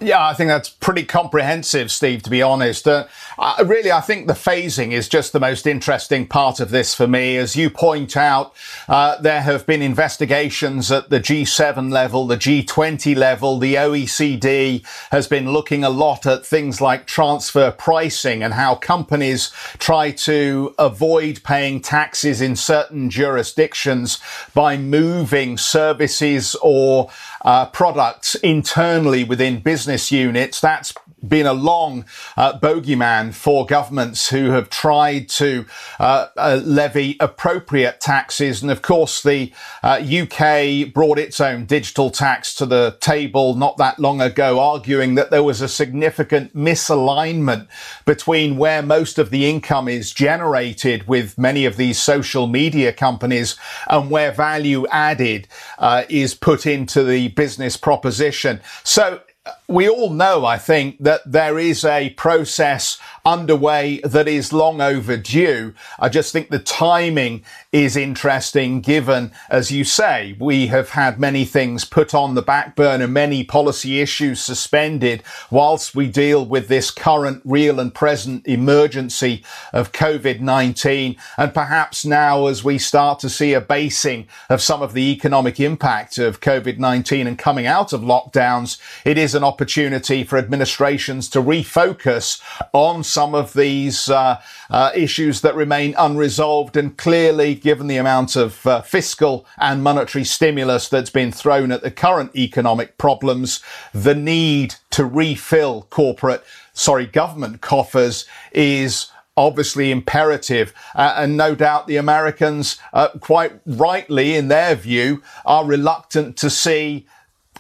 Yeah, 0.02 0.28
I 0.28 0.34
think 0.34 0.50
that's 0.50 0.68
pretty 0.68 1.06
comprehensive, 1.06 1.90
Steve, 1.90 2.22
to 2.24 2.30
be 2.30 2.42
honest. 2.42 2.86
Uh, 2.86 3.08
uh, 3.40 3.64
really, 3.66 3.94
I 3.94 4.02
think 4.02 4.28
the 4.28 4.34
phasing 4.34 4.92
is 4.92 5.08
just 5.08 5.32
the 5.32 5.40
most 5.40 5.66
interesting 5.66 6.28
part 6.28 6.60
of 6.60 6.70
this 6.70 6.94
for 6.94 7.08
me. 7.08 7.38
As 7.38 7.56
you 7.56 7.70
point 7.70 8.18
out, 8.18 8.54
uh, 8.90 9.18
there 9.22 9.42
have 9.42 9.66
been 9.66 9.82
investigations 9.82 10.92
at 10.92 11.10
the 11.10 11.22
G7 11.22 11.92
level, 11.92 12.28
the 12.28 12.36
G20 12.36 13.16
level. 13.16 13.58
The 13.58 13.76
OECD 13.76 14.86
has 15.12 15.28
been 15.30 15.54
looking 15.54 15.86
a 15.86 15.90
lot 15.90 16.26
at 16.26 16.46
things 16.46 16.82
like 16.82 17.08
transfer 17.08 17.72
pricing 17.72 18.44
and 18.44 18.54
how 18.54 18.76
companies 18.76 19.50
try 19.78 20.12
to 20.12 20.76
avoid 20.78 21.42
paying 21.46 21.80
taxes 21.80 22.42
in 22.42 22.58
certain 22.58 23.10
jurisdictions 23.10 24.20
by 24.54 24.76
moving 24.76 25.58
services 25.58 26.54
or 26.62 27.10
uh, 27.46 27.68
products 27.68 28.36
internally 28.36 29.24
within 29.24 29.62
business 29.62 29.85
business 29.86 30.12
units. 30.12 30.60
That's 30.60 30.96
been 31.28 31.46
a 31.46 31.54
long 31.54 32.06
uh, 32.38 32.58
bogeyman 32.60 33.34
for 33.34 33.66
governments 33.66 34.30
who 34.30 34.52
have 34.52 34.70
tried 34.70 35.30
to 35.30 35.66
uh, 36.00 36.28
uh, 36.38 36.62
levy 36.64 37.18
appropriate 37.20 38.00
taxes. 38.00 38.62
And 38.62 38.72
of 38.72 38.82
course, 38.82 39.22
the 39.22 39.52
UK 39.84 40.42
uh, 40.42 40.92
brought 40.92 41.20
its 41.20 41.40
own 41.40 41.66
digital 41.66 42.10
tax 42.10 42.56
to 42.56 42.66
the 42.66 42.98
table 43.00 43.56
not 43.56 43.78
that 43.78 44.00
long 44.00 44.22
ago, 44.22 44.60
arguing 44.60 45.16
that 45.16 45.32
there 45.32 45.44
was 45.44 45.62
a 45.62 45.68
significant 45.68 46.56
misalignment 46.56 47.68
between 48.06 48.58
where 48.58 48.82
most 48.82 49.20
of 49.20 49.30
the 49.30 49.48
income 49.48 49.88
is 49.88 50.12
generated 50.12 51.08
with 51.08 51.38
many 51.38 51.66
of 51.66 51.78
these 51.78 52.00
social 52.00 52.48
media 52.48 52.92
companies 52.92 53.56
and 53.88 54.10
where 54.10 54.32
value 54.32 54.88
added 54.88 55.48
uh, 55.78 56.04
is 56.10 56.34
put 56.34 56.66
into 56.66 57.04
the 57.04 57.28
business 57.30 57.78
proposition. 57.78 58.62
So 58.84 59.22
we 59.68 59.90
all 59.90 60.12
know, 60.12 60.46
I 60.46 60.58
think, 60.58 60.98
that 61.00 61.22
there 61.26 61.58
is 61.58 61.84
a 61.84 62.12
process 62.12 63.00
underway 63.26 64.00
that 64.04 64.28
is 64.28 64.54
long 64.54 64.80
overdue. 64.80 65.74
I 66.00 66.10
just 66.10 66.32
think 66.32 66.50
the 66.50 66.60
timing 66.60 67.44
is 67.72 67.98
interesting 67.98 68.82
given, 68.82 69.32
as 69.50 69.72
you 69.72 69.84
say, 69.84 70.36
we 70.40 70.68
have 70.68 70.90
had 70.90 71.20
many 71.20 71.44
things 71.44 71.84
put 71.84 72.14
on 72.14 72.36
the 72.36 72.44
back 72.44 72.76
burner, 72.76 73.08
many 73.08 73.44
policy 73.44 74.00
issues 74.00 74.40
suspended 74.40 75.24
whilst 75.50 75.96
we 75.96 76.08
deal 76.08 76.46
with 76.46 76.68
this 76.68 76.92
current 76.92 77.42
real 77.44 77.80
and 77.80 77.96
present 77.96 78.46
emergency 78.48 79.44
of 79.74 79.92
COVID-19. 79.92 81.18
And 81.38 81.54
perhaps 81.54 82.06
now 82.06 82.46
as 82.46 82.64
we 82.64 82.78
start 82.78 83.20
to 83.20 83.30
see 83.30 83.54
a 83.54 83.62
basing 83.62 84.28
of 84.50 84.62
some 84.62 84.84
of 84.84 84.94
the 84.94 85.12
economic 85.12 85.60
impact 85.60 86.20
of 86.20 86.40
COVID-19 86.40 87.26
and 87.26 87.40
coming 87.40 87.66
out 87.66 87.92
of 87.92 88.02
lockdowns, 88.02 88.80
it 89.04 89.18
is 89.18 89.34
an 89.34 89.44
opportunity 89.44 89.55
for 89.58 90.38
administrations 90.38 91.30
to 91.30 91.42
refocus 91.42 92.42
on 92.74 93.04
some 93.04 93.34
of 93.34 93.54
these 93.54 94.10
uh, 94.10 94.42
uh, 94.70 94.92
issues 94.96 95.42
that 95.42 95.56
remain 95.56 95.94
unresolved. 95.98 96.78
And 96.78 96.98
clearly, 96.98 97.56
given 97.56 97.88
the 97.88 97.98
amount 97.98 98.36
of 98.36 98.66
uh, 98.66 98.82
fiscal 98.82 99.46
and 99.58 99.84
monetary 99.84 100.24
stimulus 100.24 100.90
that's 100.90 101.10
been 101.10 101.32
thrown 101.32 101.72
at 101.72 101.82
the 101.82 101.92
current 101.92 102.36
economic 102.36 102.98
problems, 102.98 103.62
the 103.94 104.16
need 104.16 104.76
to 104.92 105.06
refill 105.06 105.84
corporate, 105.90 106.44
sorry, 106.74 107.06
government 107.06 107.62
coffers 107.62 108.26
is 108.52 109.12
obviously 109.38 109.92
imperative. 109.92 110.74
Uh, 110.96 111.16
and 111.18 111.36
no 111.36 111.56
doubt 111.56 111.88
the 111.88 111.98
Americans, 111.98 112.78
uh, 112.94 113.10
quite 113.20 113.54
rightly 113.66 114.36
in 114.36 114.48
their 114.48 114.76
view, 114.76 115.22
are 115.46 115.66
reluctant 115.66 116.38
to 116.38 116.50
see 116.50 117.06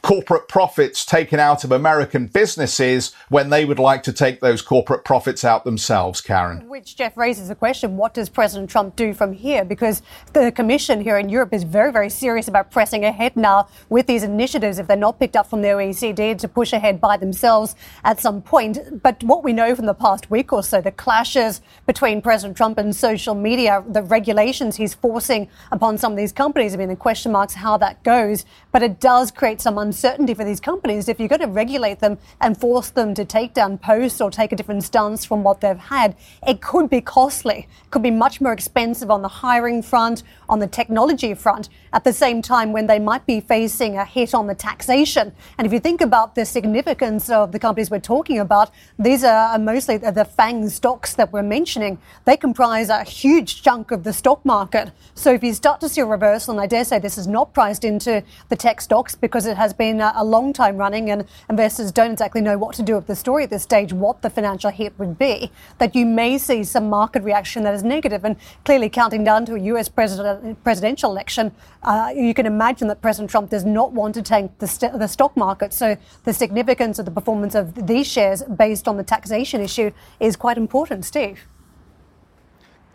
corporate 0.01 0.47
profits 0.47 1.05
taken 1.05 1.39
out 1.39 1.63
of 1.63 1.71
American 1.71 2.27
businesses 2.27 3.13
when 3.29 3.49
they 3.49 3.65
would 3.65 3.79
like 3.79 4.03
to 4.03 4.13
take 4.13 4.39
those 4.39 4.61
corporate 4.61 5.03
profits 5.03 5.43
out 5.43 5.63
themselves, 5.63 6.21
Karen. 6.21 6.67
Which, 6.67 6.95
Geoff, 6.95 7.17
raises 7.17 7.47
the 7.47 7.55
question 7.55 7.97
what 7.97 8.13
does 8.13 8.29
President 8.29 8.69
Trump 8.69 8.95
do 8.95 9.13
from 9.13 9.33
here? 9.33 9.65
Because 9.65 10.01
the 10.33 10.51
Commission 10.51 11.01
here 11.01 11.17
in 11.17 11.29
Europe 11.29 11.53
is 11.53 11.63
very, 11.63 11.91
very 11.91 12.09
serious 12.09 12.47
about 12.47 12.71
pressing 12.71 13.05
ahead 13.05 13.35
now 13.35 13.67
with 13.89 14.07
these 14.07 14.23
initiatives 14.23 14.79
if 14.79 14.87
they're 14.87 14.97
not 14.97 15.19
picked 15.19 15.35
up 15.35 15.49
from 15.49 15.61
the 15.61 15.69
OECD 15.69 16.37
to 16.37 16.47
push 16.47 16.73
ahead 16.73 17.01
by 17.01 17.17
themselves 17.17 17.75
at 18.03 18.19
some 18.19 18.41
point. 18.41 19.01
But 19.01 19.23
what 19.23 19.43
we 19.43 19.53
know 19.53 19.75
from 19.75 19.85
the 19.85 19.93
past 19.93 20.29
week 20.29 20.53
or 20.53 20.63
so, 20.63 20.81
the 20.81 20.91
clashes 20.91 21.61
between 21.85 22.21
President 22.21 22.57
Trump 22.57 22.77
and 22.77 22.95
social 22.95 23.35
media, 23.35 23.83
the 23.87 24.03
regulations 24.03 24.75
he's 24.75 24.93
forcing 24.93 25.47
upon 25.71 25.97
some 25.97 26.11
of 26.11 26.17
these 26.17 26.31
companies, 26.31 26.73
I 26.73 26.77
mean, 26.77 26.89
the 26.89 26.95
question 26.95 27.31
marks 27.31 27.53
how 27.53 27.77
that 27.77 28.03
goes. 28.03 28.45
But 28.71 28.83
it 28.83 28.99
does 28.99 29.31
create 29.31 29.61
some 29.61 29.77
uncertainty 29.85 30.33
for 30.33 30.43
these 30.43 30.59
companies. 30.59 31.07
If 31.07 31.19
you're 31.19 31.29
going 31.29 31.41
to 31.41 31.47
regulate 31.47 31.99
them 31.99 32.17
and 32.41 32.59
force 32.59 32.89
them 32.89 33.13
to 33.13 33.23
take 33.23 33.53
down 33.53 33.77
posts 33.77 34.19
or 34.19 34.31
take 34.31 34.51
a 34.51 34.55
different 34.55 34.83
stance 34.83 35.23
from 35.23 35.43
what 35.43 35.61
they've 35.61 35.77
had, 35.77 36.15
it 36.47 36.61
could 36.61 36.89
be 36.89 37.01
costly. 37.01 37.67
It 37.83 37.91
could 37.91 38.01
be 38.01 38.11
much 38.11 38.41
more 38.41 38.51
expensive 38.51 39.11
on 39.11 39.21
the 39.21 39.27
hiring 39.27 39.81
front, 39.83 40.23
on 40.49 40.59
the 40.59 40.67
technology 40.67 41.33
front, 41.33 41.69
at 41.93 42.03
the 42.03 42.13
same 42.13 42.41
time 42.41 42.73
when 42.73 42.87
they 42.87 42.99
might 42.99 43.25
be 43.25 43.39
facing 43.39 43.97
a 43.97 44.05
hit 44.05 44.33
on 44.33 44.47
the 44.47 44.55
taxation. 44.55 45.31
And 45.57 45.67
if 45.67 45.71
you 45.71 45.79
think 45.79 46.01
about 46.01 46.35
the 46.35 46.45
significance 46.45 47.29
of 47.29 47.51
the 47.51 47.59
companies 47.59 47.91
we're 47.91 47.99
talking 47.99 48.39
about, 48.39 48.71
these 48.97 49.23
are 49.23 49.57
mostly 49.59 49.97
the 49.97 50.25
FANG 50.25 50.69
stocks 50.69 51.13
that 51.13 51.31
we're 51.31 51.43
mentioning. 51.43 51.99
They 52.25 52.37
comprise 52.37 52.89
a 52.89 53.03
huge 53.03 53.61
chunk 53.61 53.91
of 53.91 54.03
the 54.03 54.13
stock 54.13 54.43
market. 54.43 54.91
So 55.13 55.31
if 55.31 55.43
you 55.43 55.53
start 55.53 55.79
to 55.81 55.89
see 55.89 56.01
a 56.01 56.05
reversal, 56.05 56.53
and 56.53 56.61
I 56.61 56.67
dare 56.67 56.83
say 56.83 56.99
this 56.99 57.17
is 57.17 57.27
not 57.27 57.53
priced 57.53 57.83
into 57.83 58.23
the 58.49 58.55
tech 58.55 58.81
stocks 58.81 59.15
because 59.15 59.45
it 59.45 59.57
has 59.57 59.73
been 59.77 60.01
a 60.01 60.23
long 60.23 60.53
time 60.53 60.77
running 60.77 61.09
and 61.09 61.25
investors 61.49 61.91
don't 61.91 62.11
exactly 62.11 62.41
know 62.41 62.57
what 62.57 62.75
to 62.75 62.83
do 62.83 62.95
with 62.95 63.07
the 63.07 63.15
story 63.15 63.43
at 63.43 63.49
this 63.49 63.63
stage, 63.63 63.93
what 63.93 64.21
the 64.21 64.29
financial 64.29 64.71
hit 64.71 64.97
would 64.99 65.17
be, 65.17 65.51
that 65.77 65.95
you 65.95 66.05
may 66.05 66.37
see 66.37 66.63
some 66.63 66.89
market 66.89 67.23
reaction 67.23 67.63
that 67.63 67.73
is 67.73 67.83
negative. 67.83 68.25
And 68.25 68.35
clearly, 68.63 68.89
counting 68.89 69.23
down 69.23 69.45
to 69.45 69.55
a 69.55 69.59
US 69.59 69.89
president, 69.89 70.63
presidential 70.63 71.11
election, 71.11 71.51
uh, 71.83 72.11
you 72.15 72.33
can 72.33 72.45
imagine 72.45 72.87
that 72.87 73.01
President 73.01 73.29
Trump 73.29 73.49
does 73.49 73.65
not 73.65 73.91
want 73.91 74.15
to 74.15 74.21
tank 74.21 74.51
the, 74.59 74.67
st- 74.67 74.97
the 74.97 75.07
stock 75.07 75.35
market. 75.37 75.73
So 75.73 75.97
the 76.23 76.33
significance 76.33 76.99
of 76.99 77.05
the 77.05 77.11
performance 77.11 77.55
of 77.55 77.87
these 77.87 78.07
shares 78.07 78.43
based 78.43 78.87
on 78.87 78.97
the 78.97 79.03
taxation 79.03 79.61
issue 79.61 79.91
is 80.19 80.35
quite 80.35 80.57
important. 80.57 81.05
Steve. 81.05 81.39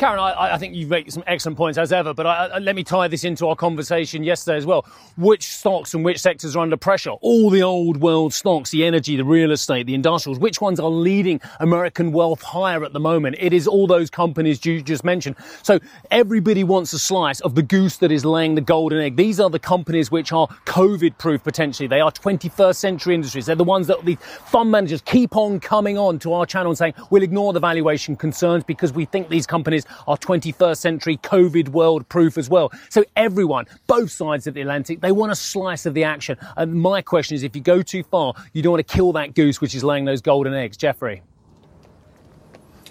Karen, 0.00 0.18
I, 0.18 0.54
I, 0.54 0.56
think 0.56 0.74
you've 0.74 0.88
made 0.88 1.12
some 1.12 1.22
excellent 1.26 1.58
points 1.58 1.76
as 1.76 1.92
ever, 1.92 2.14
but 2.14 2.24
I, 2.24 2.46
I, 2.46 2.58
let 2.58 2.74
me 2.74 2.82
tie 2.82 3.06
this 3.06 3.22
into 3.22 3.46
our 3.48 3.54
conversation 3.54 4.24
yesterday 4.24 4.56
as 4.56 4.64
well. 4.64 4.86
Which 5.18 5.44
stocks 5.44 5.92
and 5.92 6.02
which 6.02 6.18
sectors 6.20 6.56
are 6.56 6.60
under 6.60 6.78
pressure? 6.78 7.10
All 7.10 7.50
the 7.50 7.62
old 7.62 7.98
world 7.98 8.32
stocks, 8.32 8.70
the 8.70 8.86
energy, 8.86 9.16
the 9.16 9.26
real 9.26 9.52
estate, 9.52 9.84
the 9.84 9.94
industrials, 9.94 10.38
which 10.38 10.58
ones 10.58 10.80
are 10.80 10.88
leading 10.88 11.38
American 11.58 12.12
wealth 12.12 12.40
higher 12.40 12.82
at 12.82 12.94
the 12.94 12.98
moment? 12.98 13.36
It 13.38 13.52
is 13.52 13.66
all 13.68 13.86
those 13.86 14.08
companies 14.08 14.64
you 14.64 14.80
just 14.80 15.04
mentioned. 15.04 15.36
So 15.62 15.78
everybody 16.10 16.64
wants 16.64 16.94
a 16.94 16.98
slice 16.98 17.40
of 17.40 17.54
the 17.54 17.62
goose 17.62 17.98
that 17.98 18.10
is 18.10 18.24
laying 18.24 18.54
the 18.54 18.62
golden 18.62 19.02
egg. 19.02 19.16
These 19.16 19.38
are 19.38 19.50
the 19.50 19.58
companies 19.58 20.10
which 20.10 20.32
are 20.32 20.48
COVID 20.64 21.18
proof 21.18 21.44
potentially. 21.44 21.88
They 21.88 22.00
are 22.00 22.10
21st 22.10 22.76
century 22.76 23.14
industries. 23.16 23.44
They're 23.44 23.54
the 23.54 23.64
ones 23.64 23.86
that 23.88 24.02
the 24.06 24.14
fund 24.14 24.70
managers 24.70 25.02
keep 25.02 25.36
on 25.36 25.60
coming 25.60 25.98
on 25.98 26.18
to 26.20 26.32
our 26.32 26.46
channel 26.46 26.70
and 26.70 26.78
saying, 26.78 26.94
we'll 27.10 27.22
ignore 27.22 27.52
the 27.52 27.60
valuation 27.60 28.16
concerns 28.16 28.64
because 28.64 28.94
we 28.94 29.04
think 29.04 29.28
these 29.28 29.46
companies 29.46 29.84
are 30.06 30.16
21st 30.16 30.76
century 30.76 31.16
COVID 31.18 31.68
world 31.68 32.08
proof 32.08 32.38
as 32.38 32.48
well. 32.48 32.72
So 32.88 33.04
everyone, 33.16 33.66
both 33.86 34.10
sides 34.10 34.46
of 34.46 34.54
the 34.54 34.60
Atlantic, 34.60 35.00
they 35.00 35.12
want 35.12 35.32
a 35.32 35.36
slice 35.36 35.86
of 35.86 35.94
the 35.94 36.04
action. 36.04 36.36
And 36.56 36.74
my 36.74 37.02
question 37.02 37.34
is, 37.34 37.42
if 37.42 37.54
you 37.54 37.62
go 37.62 37.82
too 37.82 38.02
far, 38.02 38.34
you 38.52 38.62
don't 38.62 38.72
want 38.72 38.86
to 38.86 38.94
kill 38.94 39.12
that 39.12 39.34
goose 39.34 39.60
which 39.60 39.74
is 39.74 39.84
laying 39.84 40.04
those 40.04 40.20
golden 40.20 40.54
eggs. 40.54 40.76
Geoffrey. 40.76 41.22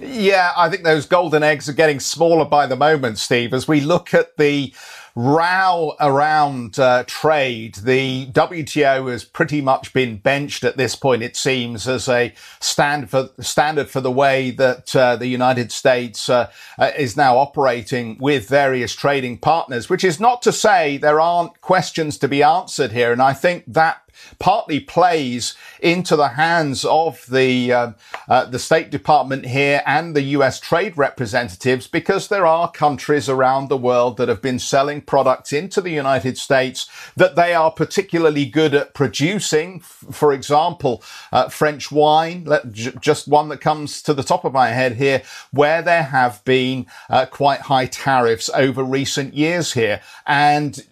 Yeah, 0.02 0.54
I 0.56 0.70
think 0.70 0.84
those 0.84 1.06
golden 1.06 1.44
eggs 1.44 1.68
are 1.68 1.74
getting 1.74 2.00
smaller 2.00 2.46
by 2.46 2.68
the 2.68 2.78
moment, 2.78 3.18
Steve, 3.18 3.54
as 3.54 3.68
we 3.68 3.82
look 3.82 4.14
at 4.14 4.38
the 4.38 4.74
row 5.20 5.96
around 6.00 6.80
uh, 6.80 7.04
trade. 7.06 7.76
The 7.76 8.28
WTO 8.28 9.12
has 9.12 9.26
pretty 9.26 9.60
much 9.60 9.92
been 9.92 10.16
benched 10.18 10.64
at 10.64 10.78
this 10.78 10.96
point, 10.96 11.24
it 11.24 11.36
seems, 11.36 11.90
as 11.90 12.08
a 12.08 12.34
stand 12.62 13.10
for, 13.10 13.30
standard 13.42 13.90
for 13.90 14.00
the 14.00 14.12
way 14.12 14.52
that 14.52 14.96
uh, 14.96 15.18
the 15.18 15.28
United 15.28 15.74
States 15.74 16.30
uh, 16.30 16.50
uh, 16.78 16.92
is 16.98 17.18
now 17.18 17.38
operating 17.38 18.18
with 18.20 18.48
various 18.48 18.96
trading 18.96 19.38
partners, 19.38 19.90
which 19.90 20.06
is 20.06 20.22
not 20.22 20.42
to 20.42 20.54
say 20.54 20.98
there 20.98 21.20
aren't 21.20 21.60
questions 21.60 22.18
to 22.20 22.30
be 22.30 22.42
answered 22.42 22.94
here. 22.94 23.12
And 23.12 23.22
I 23.22 23.34
think 23.34 23.66
that 23.68 24.09
partly 24.40 24.80
plays 24.80 25.56
into 25.80 26.16
the 26.16 26.30
hands 26.30 26.86
of 26.86 27.26
the 27.30 27.72
uh, 27.72 27.92
uh, 28.28 28.46
the 28.46 28.60
State 28.60 28.90
Department 28.90 29.46
here 29.46 29.82
and 29.86 30.16
the 30.16 30.22
U.S. 30.38 30.60
trade 30.60 30.98
representatives 30.98 31.88
because 31.88 32.28
there 32.28 32.46
are 32.46 32.72
countries 32.72 33.30
around 33.30 33.68
the 33.68 33.78
world 33.78 34.18
that 34.18 34.30
have 34.30 34.42
been 34.42 34.60
selling 34.60 35.02
products 35.02 35.54
into 35.54 35.82
the 35.82 35.92
United 35.92 36.38
States 36.38 36.90
that 37.16 37.36
they 37.36 37.54
are 37.54 37.72
particularly 37.72 38.46
good 38.46 38.74
at 38.74 38.94
producing. 38.94 39.80
For 39.80 40.34
example, 40.34 41.04
uh, 41.32 41.50
French 41.50 41.92
wine, 41.92 42.48
just 42.72 43.28
one 43.28 43.50
that 43.50 43.62
comes 43.62 44.02
to 44.04 44.14
the 44.14 44.24
top 44.24 44.46
of 44.46 44.54
my 44.54 44.70
head 44.70 44.96
here, 44.96 45.22
where 45.52 45.82
there 45.82 46.04
have 46.04 46.44
been 46.46 46.86
uh, 47.10 47.26
quite 47.26 47.62
high 47.62 47.86
tariffs 47.86 48.50
over 48.54 48.84
recent 48.84 49.34
years 49.34 49.74
here, 49.74 50.02
and 50.26 50.86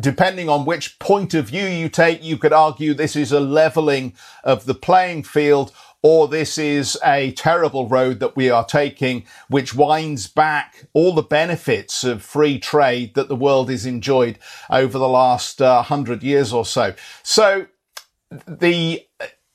depending 0.00 0.48
on 0.48 0.64
which 0.64 0.98
point 0.98 1.34
of 1.34 1.48
view 1.48 1.66
you 1.66 1.88
take, 1.88 2.22
you 2.22 2.36
could 2.36 2.52
argue 2.52 2.94
this 2.94 3.16
is 3.16 3.32
a 3.32 3.40
leveling 3.40 4.14
of 4.44 4.66
the 4.66 4.74
playing 4.74 5.22
field 5.22 5.72
or 6.02 6.28
this 6.28 6.56
is 6.56 6.96
a 7.04 7.32
terrible 7.32 7.88
road 7.88 8.20
that 8.20 8.36
we 8.36 8.48
are 8.48 8.64
taking, 8.64 9.24
which 9.48 9.74
winds 9.74 10.28
back 10.28 10.86
all 10.92 11.12
the 11.12 11.22
benefits 11.22 12.04
of 12.04 12.22
free 12.22 12.58
trade 12.58 13.14
that 13.14 13.28
the 13.28 13.34
world 13.34 13.70
has 13.70 13.86
enjoyed 13.86 14.38
over 14.70 14.98
the 14.98 15.08
last 15.08 15.60
uh, 15.60 15.82
hundred 15.82 16.22
years 16.22 16.52
or 16.52 16.64
so. 16.64 16.94
So 17.22 17.66
the, 18.46 19.04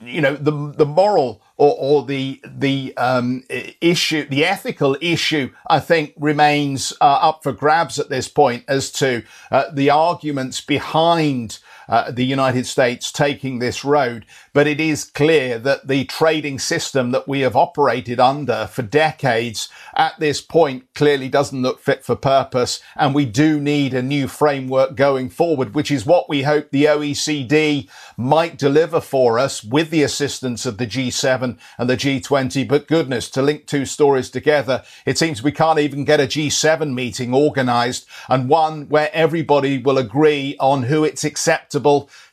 you 0.04 0.22
know, 0.22 0.36
the, 0.36 0.52
the 0.76 0.86
moral 0.86 1.42
or, 1.58 1.76
or 1.78 2.06
the 2.06 2.42
the 2.44 2.96
um, 2.98 3.44
issue, 3.82 4.28
the 4.28 4.46
ethical 4.46 4.98
issue, 5.00 5.52
I 5.68 5.80
think 5.80 6.14
remains 6.18 6.92
uh, 7.02 7.20
up 7.22 7.44
for 7.44 7.52
grabs 7.52 8.00
at 8.00 8.10
this 8.10 8.28
point 8.28 8.64
as 8.68 8.92
to 8.94 9.24
uh, 9.52 9.66
the 9.72 9.90
arguments 9.90 10.62
behind 10.62 11.60
uh, 11.88 12.12
the 12.12 12.26
United 12.26 12.66
States 12.66 13.12
taking 13.12 13.60
this 13.60 13.84
road. 13.84 14.26
But 14.54 14.68
it 14.68 14.80
is 14.80 15.04
clear 15.04 15.60
that 15.60 15.88
the 15.88 16.06
trading 16.06 16.60
system 16.60 17.12
that 17.12 17.28
we 17.28 17.42
have 17.42 17.56
operated 17.56 18.20
under 18.20 18.68
for 18.68 18.82
decades 18.82 19.70
at 19.96 20.20
this 20.20 20.42
point 20.42 20.94
clearly 20.94 21.30
doesn't 21.30 21.62
look 21.62 21.80
fit 21.80 22.04
for 22.04 22.16
purpose. 22.16 22.82
And 22.96 23.14
we 23.14 23.26
do 23.26 23.60
need 23.60 23.94
a 23.94 24.02
new 24.02 24.28
framework 24.28 24.96
going 24.96 25.30
forward, 25.30 25.74
which 25.74 25.92
is 25.92 26.06
what 26.06 26.30
we 26.30 26.44
hope 26.44 26.70
the 26.72 26.86
OECD 26.86 27.90
might 28.18 28.58
deliver 28.58 29.02
for 29.02 29.40
us 29.40 29.64
with 29.64 29.90
the 29.90 30.04
assistance 30.04 30.66
of 30.66 30.78
the 30.78 30.88
G7 30.88 31.58
and 31.78 31.90
the 31.90 31.98
G20. 31.98 32.68
But 32.68 32.88
goodness, 32.88 33.30
to 33.32 33.42
link 33.42 33.66
two 33.66 33.86
stories 33.86 34.30
together, 34.30 34.84
it 35.06 35.18
seems 35.18 35.44
we 35.44 35.52
can't 35.52 35.80
even 35.80 36.06
get 36.06 36.20
a 36.20 36.28
G7 36.28 36.94
meeting 36.94 37.34
organized 37.34 38.06
and 38.30 38.50
one 38.50 38.88
where 38.90 39.10
everybody 39.14 39.78
will 39.78 39.98
agree 39.98 40.56
on 40.60 40.84
who 40.84 41.04
it's 41.04 41.24
acceptable 41.24 41.81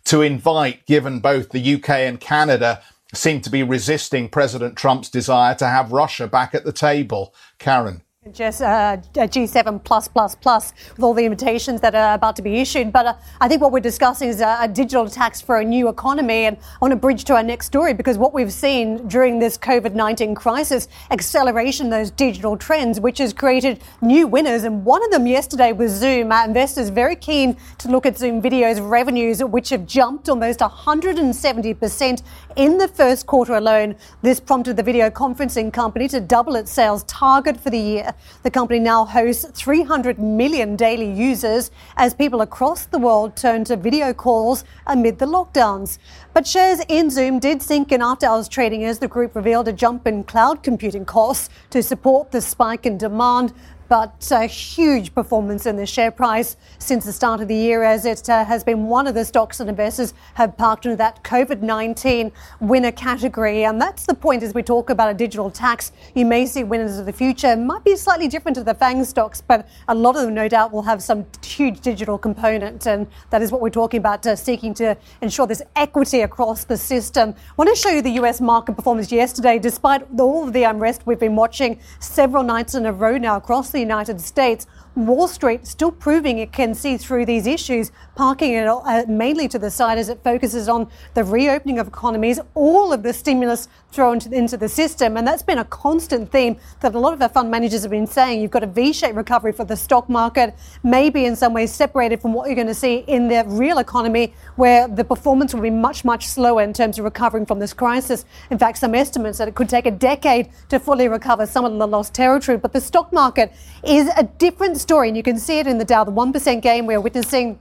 to 0.04 0.22
invite, 0.22 0.86
given 0.86 1.20
both 1.20 1.50
the 1.50 1.74
UK 1.74 1.90
and 1.90 2.20
Canada 2.20 2.82
seem 3.14 3.40
to 3.40 3.50
be 3.50 3.62
resisting 3.62 4.28
President 4.28 4.76
Trump's 4.76 5.08
desire 5.08 5.54
to 5.56 5.66
have 5.66 5.92
Russia 5.92 6.26
back 6.26 6.54
at 6.54 6.64
the 6.64 6.72
table. 6.72 7.34
Karen. 7.58 8.02
Just 8.32 8.62
uh, 8.62 8.96
G7 9.14 9.82
plus 9.84 10.08
plus 10.08 10.34
plus 10.34 10.72
with 10.96 11.04
all 11.04 11.14
the 11.14 11.24
invitations 11.24 11.80
that 11.80 11.94
are 11.94 12.14
about 12.14 12.36
to 12.36 12.42
be 12.42 12.60
issued. 12.60 12.92
But 12.92 13.06
uh, 13.06 13.14
I 13.40 13.48
think 13.48 13.62
what 13.62 13.72
we're 13.72 13.80
discussing 13.80 14.28
is 14.28 14.40
a, 14.40 14.58
a, 14.62 14.68
digital 14.68 15.08
tax 15.08 15.40
for 15.40 15.58
a 15.58 15.64
new 15.64 15.88
economy. 15.88 16.46
And 16.46 16.56
I 16.56 16.78
want 16.80 16.92
to 16.92 16.96
bridge 16.96 17.24
to 17.24 17.34
our 17.34 17.42
next 17.42 17.66
story 17.66 17.94
because 17.94 18.18
what 18.18 18.34
we've 18.34 18.52
seen 18.52 19.06
during 19.08 19.38
this 19.38 19.56
COVID 19.56 19.94
19 19.94 20.34
crisis, 20.34 20.88
acceleration 21.10 21.90
those 21.90 22.10
digital 22.10 22.56
trends, 22.56 23.00
which 23.00 23.18
has 23.18 23.32
created 23.32 23.82
new 24.00 24.26
winners. 24.26 24.64
And 24.64 24.84
one 24.84 25.04
of 25.04 25.10
them 25.10 25.26
yesterday 25.26 25.72
was 25.72 25.92
Zoom. 25.92 26.32
Our 26.32 26.44
investors 26.44 26.88
very 26.88 27.16
keen 27.16 27.56
to 27.78 27.88
look 27.88 28.04
at 28.04 28.18
Zoom 28.18 28.42
videos 28.42 28.78
revenues, 28.88 29.42
which 29.42 29.70
have 29.70 29.86
jumped 29.86 30.28
almost 30.28 30.60
170% 30.60 32.22
in 32.56 32.78
the 32.78 32.88
first 32.88 33.26
quarter 33.26 33.54
alone. 33.54 33.94
This 34.22 34.40
prompted 34.40 34.76
the 34.76 34.82
video 34.82 35.10
conferencing 35.10 35.72
company 35.72 36.08
to 36.08 36.20
double 36.20 36.56
its 36.56 36.72
sales 36.72 37.04
target 37.04 37.58
for 37.58 37.70
the 37.70 37.78
year. 37.78 38.14
The 38.42 38.50
company 38.50 38.78
now 38.78 39.04
hosts 39.04 39.46
300 39.52 40.18
million 40.18 40.76
daily 40.76 41.10
users 41.10 41.70
as 41.96 42.14
people 42.14 42.40
across 42.40 42.86
the 42.86 42.98
world 42.98 43.36
turn 43.36 43.64
to 43.64 43.76
video 43.76 44.12
calls 44.12 44.64
amid 44.86 45.18
the 45.18 45.26
lockdowns. 45.26 45.98
But 46.32 46.46
shares 46.46 46.80
in 46.88 47.10
Zoom 47.10 47.38
did 47.38 47.62
sink 47.62 47.92
in 47.92 48.02
after 48.02 48.26
hours 48.26 48.48
trading 48.48 48.84
as 48.84 48.98
the 48.98 49.08
group 49.08 49.34
revealed 49.34 49.68
a 49.68 49.72
jump 49.72 50.06
in 50.06 50.24
cloud 50.24 50.62
computing 50.62 51.04
costs 51.04 51.50
to 51.70 51.82
support 51.82 52.30
the 52.30 52.40
spike 52.40 52.86
in 52.86 52.98
demand 52.98 53.52
but 53.88 54.30
a 54.30 54.46
huge 54.46 55.14
performance 55.14 55.64
in 55.64 55.76
the 55.76 55.86
share 55.86 56.10
price 56.10 56.56
since 56.78 57.04
the 57.04 57.12
start 57.12 57.40
of 57.40 57.48
the 57.48 57.54
year, 57.54 57.82
as 57.82 58.04
it 58.04 58.28
uh, 58.28 58.44
has 58.44 58.62
been 58.62 58.84
one 58.84 59.06
of 59.06 59.14
the 59.14 59.24
stocks 59.24 59.58
that 59.58 59.68
investors 59.68 60.14
have 60.34 60.56
parked 60.56 60.84
into 60.84 60.96
that 60.96 61.22
COVID 61.24 61.62
19 61.62 62.30
winner 62.60 62.92
category. 62.92 63.64
And 63.64 63.80
that's 63.80 64.04
the 64.04 64.14
point 64.14 64.42
as 64.42 64.52
we 64.52 64.62
talk 64.62 64.90
about 64.90 65.10
a 65.10 65.14
digital 65.14 65.50
tax. 65.50 65.92
You 66.14 66.26
may 66.26 66.44
see 66.44 66.64
winners 66.64 66.98
of 66.98 67.06
the 67.06 67.12
future, 67.12 67.56
might 67.56 67.84
be 67.84 67.96
slightly 67.96 68.28
different 68.28 68.56
to 68.56 68.64
the 68.64 68.74
FANG 68.74 69.04
stocks, 69.04 69.40
but 69.40 69.66
a 69.88 69.94
lot 69.94 70.16
of 70.16 70.22
them, 70.22 70.34
no 70.34 70.48
doubt, 70.48 70.72
will 70.72 70.82
have 70.82 71.02
some 71.02 71.24
huge 71.42 71.80
digital 71.80 72.18
component. 72.18 72.86
And 72.86 73.06
that 73.30 73.40
is 73.40 73.50
what 73.50 73.60
we're 73.60 73.70
talking 73.70 73.98
about, 73.98 74.26
uh, 74.26 74.36
seeking 74.36 74.74
to 74.74 74.96
ensure 75.22 75.46
there's 75.46 75.62
equity 75.76 76.20
across 76.20 76.64
the 76.64 76.76
system. 76.76 77.30
I 77.30 77.52
want 77.56 77.70
to 77.70 77.76
show 77.76 77.90
you 77.90 78.02
the 78.02 78.18
US 78.22 78.40
market 78.40 78.74
performance 78.76 79.10
yesterday, 79.10 79.58
despite 79.58 80.06
all 80.18 80.46
of 80.46 80.52
the 80.52 80.64
unrest 80.64 81.06
we've 81.06 81.18
been 81.18 81.36
watching 81.36 81.80
several 82.00 82.42
nights 82.42 82.74
in 82.74 82.84
a 82.84 82.92
row 82.92 83.16
now 83.16 83.36
across 83.36 83.70
the 83.70 83.77
the 83.78 83.82
United 83.82 84.20
States 84.20 84.66
Wall 85.06 85.28
Street 85.28 85.66
still 85.66 85.92
proving 85.92 86.38
it 86.38 86.52
can 86.52 86.74
see 86.74 86.96
through 86.96 87.26
these 87.26 87.46
issues, 87.46 87.92
parking 88.16 88.52
it 88.54 88.66
uh, 88.66 89.04
mainly 89.06 89.46
to 89.48 89.58
the 89.58 89.70
side 89.70 89.96
as 89.96 90.08
it 90.08 90.22
focuses 90.24 90.68
on 90.68 90.90
the 91.14 91.22
reopening 91.22 91.78
of 91.78 91.86
economies, 91.86 92.40
all 92.54 92.92
of 92.92 93.02
the 93.02 93.12
stimulus 93.12 93.68
thrown 93.92 94.18
into 94.32 94.56
the 94.56 94.68
system. 94.68 95.16
And 95.16 95.26
that's 95.26 95.42
been 95.42 95.58
a 95.58 95.64
constant 95.64 96.30
theme 96.32 96.56
that 96.80 96.94
a 96.94 96.98
lot 96.98 97.12
of 97.12 97.22
our 97.22 97.28
fund 97.28 97.50
managers 97.50 97.82
have 97.82 97.90
been 97.90 98.06
saying. 98.06 98.42
You've 98.42 98.50
got 98.50 98.64
a 98.64 98.66
V 98.66 98.92
shaped 98.92 99.14
recovery 99.14 99.52
for 99.52 99.64
the 99.64 99.76
stock 99.76 100.08
market, 100.08 100.54
maybe 100.82 101.24
in 101.24 101.36
some 101.36 101.54
ways 101.54 101.72
separated 101.72 102.20
from 102.20 102.32
what 102.32 102.48
you're 102.48 102.56
going 102.56 102.66
to 102.66 102.74
see 102.74 103.04
in 103.06 103.28
the 103.28 103.44
real 103.46 103.78
economy, 103.78 104.34
where 104.56 104.88
the 104.88 105.04
performance 105.04 105.54
will 105.54 105.62
be 105.62 105.70
much, 105.70 106.04
much 106.04 106.26
slower 106.26 106.62
in 106.62 106.72
terms 106.72 106.98
of 106.98 107.04
recovering 107.04 107.46
from 107.46 107.60
this 107.60 107.72
crisis. 107.72 108.24
In 108.50 108.58
fact, 108.58 108.78
some 108.78 108.94
estimates 108.94 109.38
that 109.38 109.46
it 109.46 109.54
could 109.54 109.68
take 109.68 109.86
a 109.86 109.90
decade 109.90 110.50
to 110.68 110.80
fully 110.80 111.08
recover 111.08 111.46
some 111.46 111.64
of 111.64 111.78
the 111.78 111.86
lost 111.86 112.14
territory. 112.14 112.58
But 112.58 112.72
the 112.72 112.80
stock 112.80 113.12
market 113.12 113.52
is 113.84 114.10
a 114.16 114.24
different 114.24 114.76
story, 114.88 115.08
and 115.08 115.16
you 115.18 115.22
can 115.22 115.38
see 115.38 115.58
it 115.58 115.66
in 115.66 115.76
the 115.76 115.84
Dow. 115.84 116.02
The 116.02 116.10
1% 116.10 116.62
gain 116.62 116.86
we're 116.86 116.98
witnessing 116.98 117.58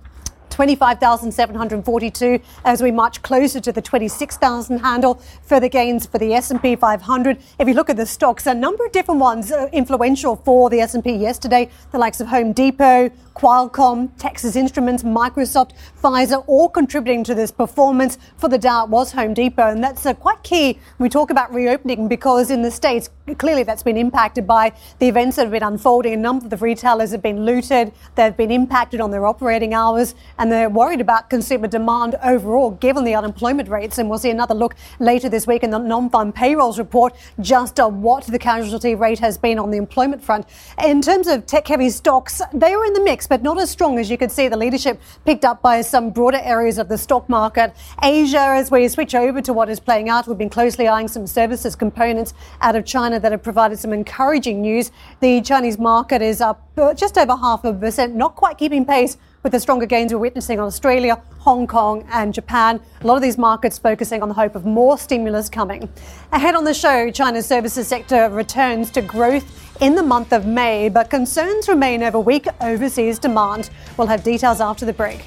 25,742 0.50 2.40
as 2.64 2.82
we 2.82 2.90
march 2.90 3.22
closer 3.22 3.60
to 3.60 3.70
the 3.74 3.82
26,000 3.82 4.80
handle. 4.80 5.22
Further 5.44 5.68
gains 5.68 6.06
for 6.06 6.20
the 6.20 6.34
S&P 6.34 6.78
500. 6.78 7.38
If 7.60 7.68
you 7.68 7.74
look 7.74 7.90
at 7.90 7.98
the 7.98 8.06
stocks, 8.06 8.48
a 8.48 8.54
number 8.54 8.86
of 8.86 8.94
different 8.94 9.20
ones 9.20 9.52
uh, 9.52 9.68
influential 9.74 10.38
for 10.38 10.70
the 10.70 10.80
S&P 10.80 11.12
yesterday, 11.12 11.70
the 11.92 11.98
likes 11.98 12.22
of 12.22 12.28
Home 12.28 12.54
Depot, 12.54 13.12
Qualcomm, 13.38 14.10
Texas 14.18 14.56
Instruments, 14.56 15.04
Microsoft, 15.04 15.74
Pfizer, 16.02 16.44
all 16.48 16.68
contributing 16.68 17.24
to 17.24 17.36
this 17.36 17.52
performance. 17.52 18.18
For 18.38 18.50
the 18.50 18.58
Dow, 18.58 18.86
it 18.86 18.90
was 18.90 19.12
Home 19.12 19.36
Depot, 19.36 19.68
and 19.68 19.84
that's 19.84 20.08
uh, 20.08 20.16
quite 20.16 20.42
key 20.42 20.80
we 20.98 21.08
talk 21.08 21.30
about 21.30 21.54
reopening 21.54 22.08
because 22.08 22.50
in 22.50 22.64
the 22.64 22.72
States, 22.72 23.12
clearly 23.38 23.62
that's 23.62 23.84
been 23.84 23.96
impacted 23.98 24.48
by 24.48 24.74
the 24.98 25.08
events 25.08 25.36
that 25.36 25.44
have 25.44 25.52
been 25.52 25.62
unfolding. 25.62 26.14
A 26.14 26.18
number 26.18 26.46
of 26.46 26.50
the 26.50 26.58
retailers 26.58 27.12
have 27.12 27.22
been 27.22 27.46
looted, 27.46 27.92
they've 28.16 28.36
been 28.36 28.50
impacted 28.50 29.00
on 29.02 29.12
their 29.12 29.28
operating 29.28 29.76
hours, 29.76 30.16
and 30.40 30.52
they're 30.52 30.70
worried 30.70 31.02
about 31.02 31.30
consumer 31.30 31.68
demand 31.68 32.16
overall 32.24 32.72
given 32.72 33.04
the 33.04 33.14
unemployment 33.14 33.70
rates. 33.70 34.00
And 34.00 34.10
we'll 34.10 34.18
see 34.18 34.32
another 34.32 34.56
look 34.56 34.74
later 34.98 35.30
this 35.30 35.46
week 35.46 35.64
in 35.64 35.70
the 35.70 35.78
non 35.78 36.10
farm 36.10 36.32
payrolls 36.32 36.80
report 36.80 37.16
just 37.40 37.80
on 37.80 38.02
what 38.02 38.26
the 38.26 38.40
casualty 38.40 38.96
rate 38.96 39.20
has 39.20 39.38
been 39.38 39.60
on 39.60 39.70
the 39.70 39.78
employment 39.78 40.24
front. 40.24 40.48
In 40.84 41.04
terms 41.04 41.28
of 41.28 41.46
tech 41.46 41.68
heavy 41.68 41.92
stocks, 41.92 42.42
they 42.52 42.76
were 42.76 42.86
in 42.86 42.94
the 42.94 43.04
mix 43.04 43.27
but 43.28 43.44
not 43.44 43.60
as 43.60 43.70
strong 43.70 44.00
as 44.00 44.10
you 44.10 44.18
could 44.18 44.32
see. 44.32 44.48
The 44.48 44.58
leadership 44.58 45.02
picked 45.26 45.46
up 45.46 45.62
by 45.62 45.82
some 45.82 46.10
broader 46.10 46.40
areas 46.42 46.78
of 46.78 46.88
the 46.88 46.98
stock 46.98 47.28
market. 47.30 47.74
Asia, 48.02 48.40
as 48.40 48.72
we 48.72 48.88
switch 48.88 49.16
over 49.16 49.42
to 49.42 49.54
what 49.54 49.70
is 49.70 49.80
playing 49.80 50.10
out, 50.10 50.28
we've 50.28 50.38
been 50.38 50.50
closely 50.50 50.88
eyeing 50.88 51.08
some 51.08 51.28
services 51.28 51.76
components 51.76 52.34
out 52.62 52.76
of 52.76 52.86
China 52.86 53.20
that 53.20 53.32
have 53.32 53.44
provided 53.44 53.80
some 53.80 53.94
encouraging 53.94 54.62
news. 54.62 54.92
The 55.20 55.42
Chinese 55.42 55.78
market 55.78 56.22
is 56.22 56.42
up 56.42 56.68
uh, 56.78 56.94
just 56.94 57.18
over 57.18 57.36
half 57.36 57.66
a 57.66 57.74
percent, 57.74 58.16
not 58.16 58.36
quite 58.36 58.58
keeping 58.58 58.86
pace 58.86 59.18
with 59.44 59.52
the 59.52 59.60
stronger 59.60 59.86
gains 59.86 60.12
we're 60.12 60.20
witnessing 60.20 60.60
on 60.60 60.66
Australia, 60.66 61.22
Hong 61.40 61.68
Kong, 61.68 62.06
and 62.12 62.34
Japan. 62.34 62.82
A 63.02 63.08
lot 63.08 63.16
of 63.16 63.22
these 63.22 63.38
markets 63.38 63.78
focusing 63.78 64.22
on 64.22 64.28
the 64.28 64.36
hope 64.36 64.56
of 64.56 64.66
more 64.66 64.98
stimulus 64.98 65.48
coming. 65.48 65.88
Ahead 66.32 66.56
on 66.56 66.66
the 66.66 66.74
show, 66.74 67.10
China's 67.12 67.46
services 67.46 67.88
sector 67.88 68.30
returns 68.30 68.92
to 68.92 69.02
growth 69.02 69.67
in 69.82 69.96
the 69.96 70.04
month 70.04 70.32
of 70.34 70.46
May, 70.46 70.90
but 70.90 71.10
concerns 71.10 71.68
remain 71.68 72.04
over 72.04 72.20
weak 72.20 72.48
overseas 72.62 73.20
demand. 73.20 73.70
We'll 73.98 74.08
have 74.08 74.24
details 74.24 74.62
after 74.62 74.86
the 74.86 74.94
break. 74.94 75.26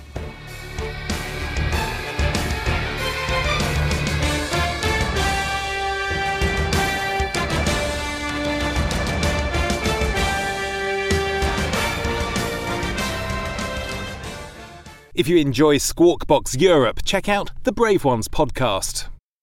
If 15.21 15.29
you 15.29 15.37
enjoy 15.37 15.77
Squawk 15.77 16.27
Box 16.27 16.57
Europe, 16.57 17.01
check 17.05 17.29
out 17.29 17.51
the 17.65 17.73
Brave 17.73 18.07
Ones 18.07 18.27
podcast. 18.27 19.10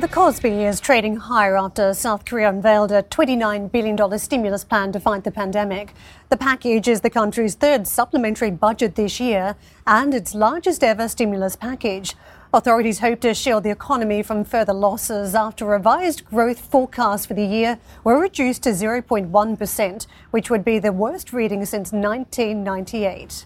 The 0.00 0.08
Kospi 0.08 0.66
is 0.66 0.80
trading 0.80 1.16
higher 1.16 1.58
after 1.58 1.92
South 1.92 2.24
Korea 2.24 2.48
unveiled 2.48 2.90
a 2.90 3.02
$29 3.02 3.70
billion 3.70 4.18
stimulus 4.18 4.64
plan 4.64 4.92
to 4.92 4.98
fight 4.98 5.24
the 5.24 5.30
pandemic. 5.30 5.92
The 6.30 6.38
package 6.38 6.88
is 6.88 7.02
the 7.02 7.10
country's 7.10 7.54
third 7.54 7.86
supplementary 7.86 8.50
budget 8.50 8.94
this 8.94 9.20
year 9.20 9.56
and 9.86 10.14
its 10.14 10.34
largest 10.34 10.82
ever 10.82 11.06
stimulus 11.06 11.54
package. 11.54 12.14
Authorities 12.54 13.00
hope 13.00 13.20
to 13.20 13.34
shield 13.34 13.62
the 13.62 13.70
economy 13.70 14.22
from 14.22 14.42
further 14.42 14.72
losses 14.72 15.34
after 15.34 15.66
revised 15.66 16.24
growth 16.24 16.60
forecasts 16.60 17.26
for 17.26 17.34
the 17.34 17.44
year 17.44 17.78
were 18.02 18.18
reduced 18.18 18.62
to 18.62 18.70
0.1%, 18.70 20.06
which 20.30 20.48
would 20.48 20.64
be 20.64 20.78
the 20.78 20.92
worst 20.92 21.34
reading 21.34 21.66
since 21.66 21.92
1998. 21.92 23.44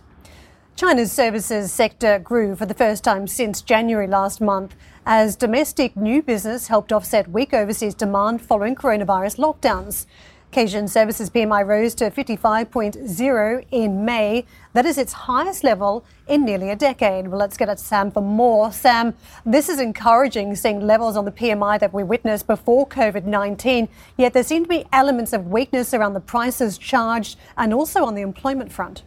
China's 0.76 1.12
services 1.12 1.72
sector 1.72 2.18
grew 2.18 2.56
for 2.56 2.66
the 2.66 2.74
first 2.74 3.04
time 3.04 3.28
since 3.28 3.62
January 3.62 4.08
last 4.08 4.40
month 4.40 4.74
as 5.06 5.36
domestic 5.36 5.96
new 5.96 6.22
business 6.22 6.68
helped 6.68 6.92
offset 6.92 7.30
weak 7.30 7.52
overseas 7.52 7.94
demand 7.94 8.40
following 8.40 8.74
coronavirus 8.74 9.38
lockdowns. 9.38 10.06
Caixin 10.50 10.88
Services 10.88 11.30
PMI 11.30 11.66
rose 11.66 11.96
to 11.96 12.12
55.0 12.12 13.64
in 13.72 14.04
May. 14.04 14.46
That 14.72 14.86
is 14.86 14.98
its 14.98 15.12
highest 15.12 15.64
level 15.64 16.04
in 16.28 16.44
nearly 16.44 16.70
a 16.70 16.76
decade. 16.76 17.26
Well, 17.26 17.40
let's 17.40 17.56
get 17.56 17.68
at 17.68 17.80
Sam 17.80 18.12
for 18.12 18.22
more. 18.22 18.70
Sam, 18.72 19.14
this 19.44 19.68
is 19.68 19.80
encouraging 19.80 20.54
seeing 20.54 20.80
levels 20.80 21.16
on 21.16 21.24
the 21.24 21.32
PMI 21.32 21.80
that 21.80 21.92
we 21.92 22.04
witnessed 22.04 22.46
before 22.46 22.86
COVID 22.86 23.24
19, 23.24 23.88
yet 24.16 24.32
there 24.32 24.44
seem 24.44 24.62
to 24.62 24.68
be 24.68 24.84
elements 24.92 25.32
of 25.32 25.48
weakness 25.48 25.92
around 25.92 26.14
the 26.14 26.20
prices 26.20 26.78
charged 26.78 27.36
and 27.56 27.74
also 27.74 28.04
on 28.04 28.14
the 28.14 28.22
employment 28.22 28.70
front. 28.70 29.02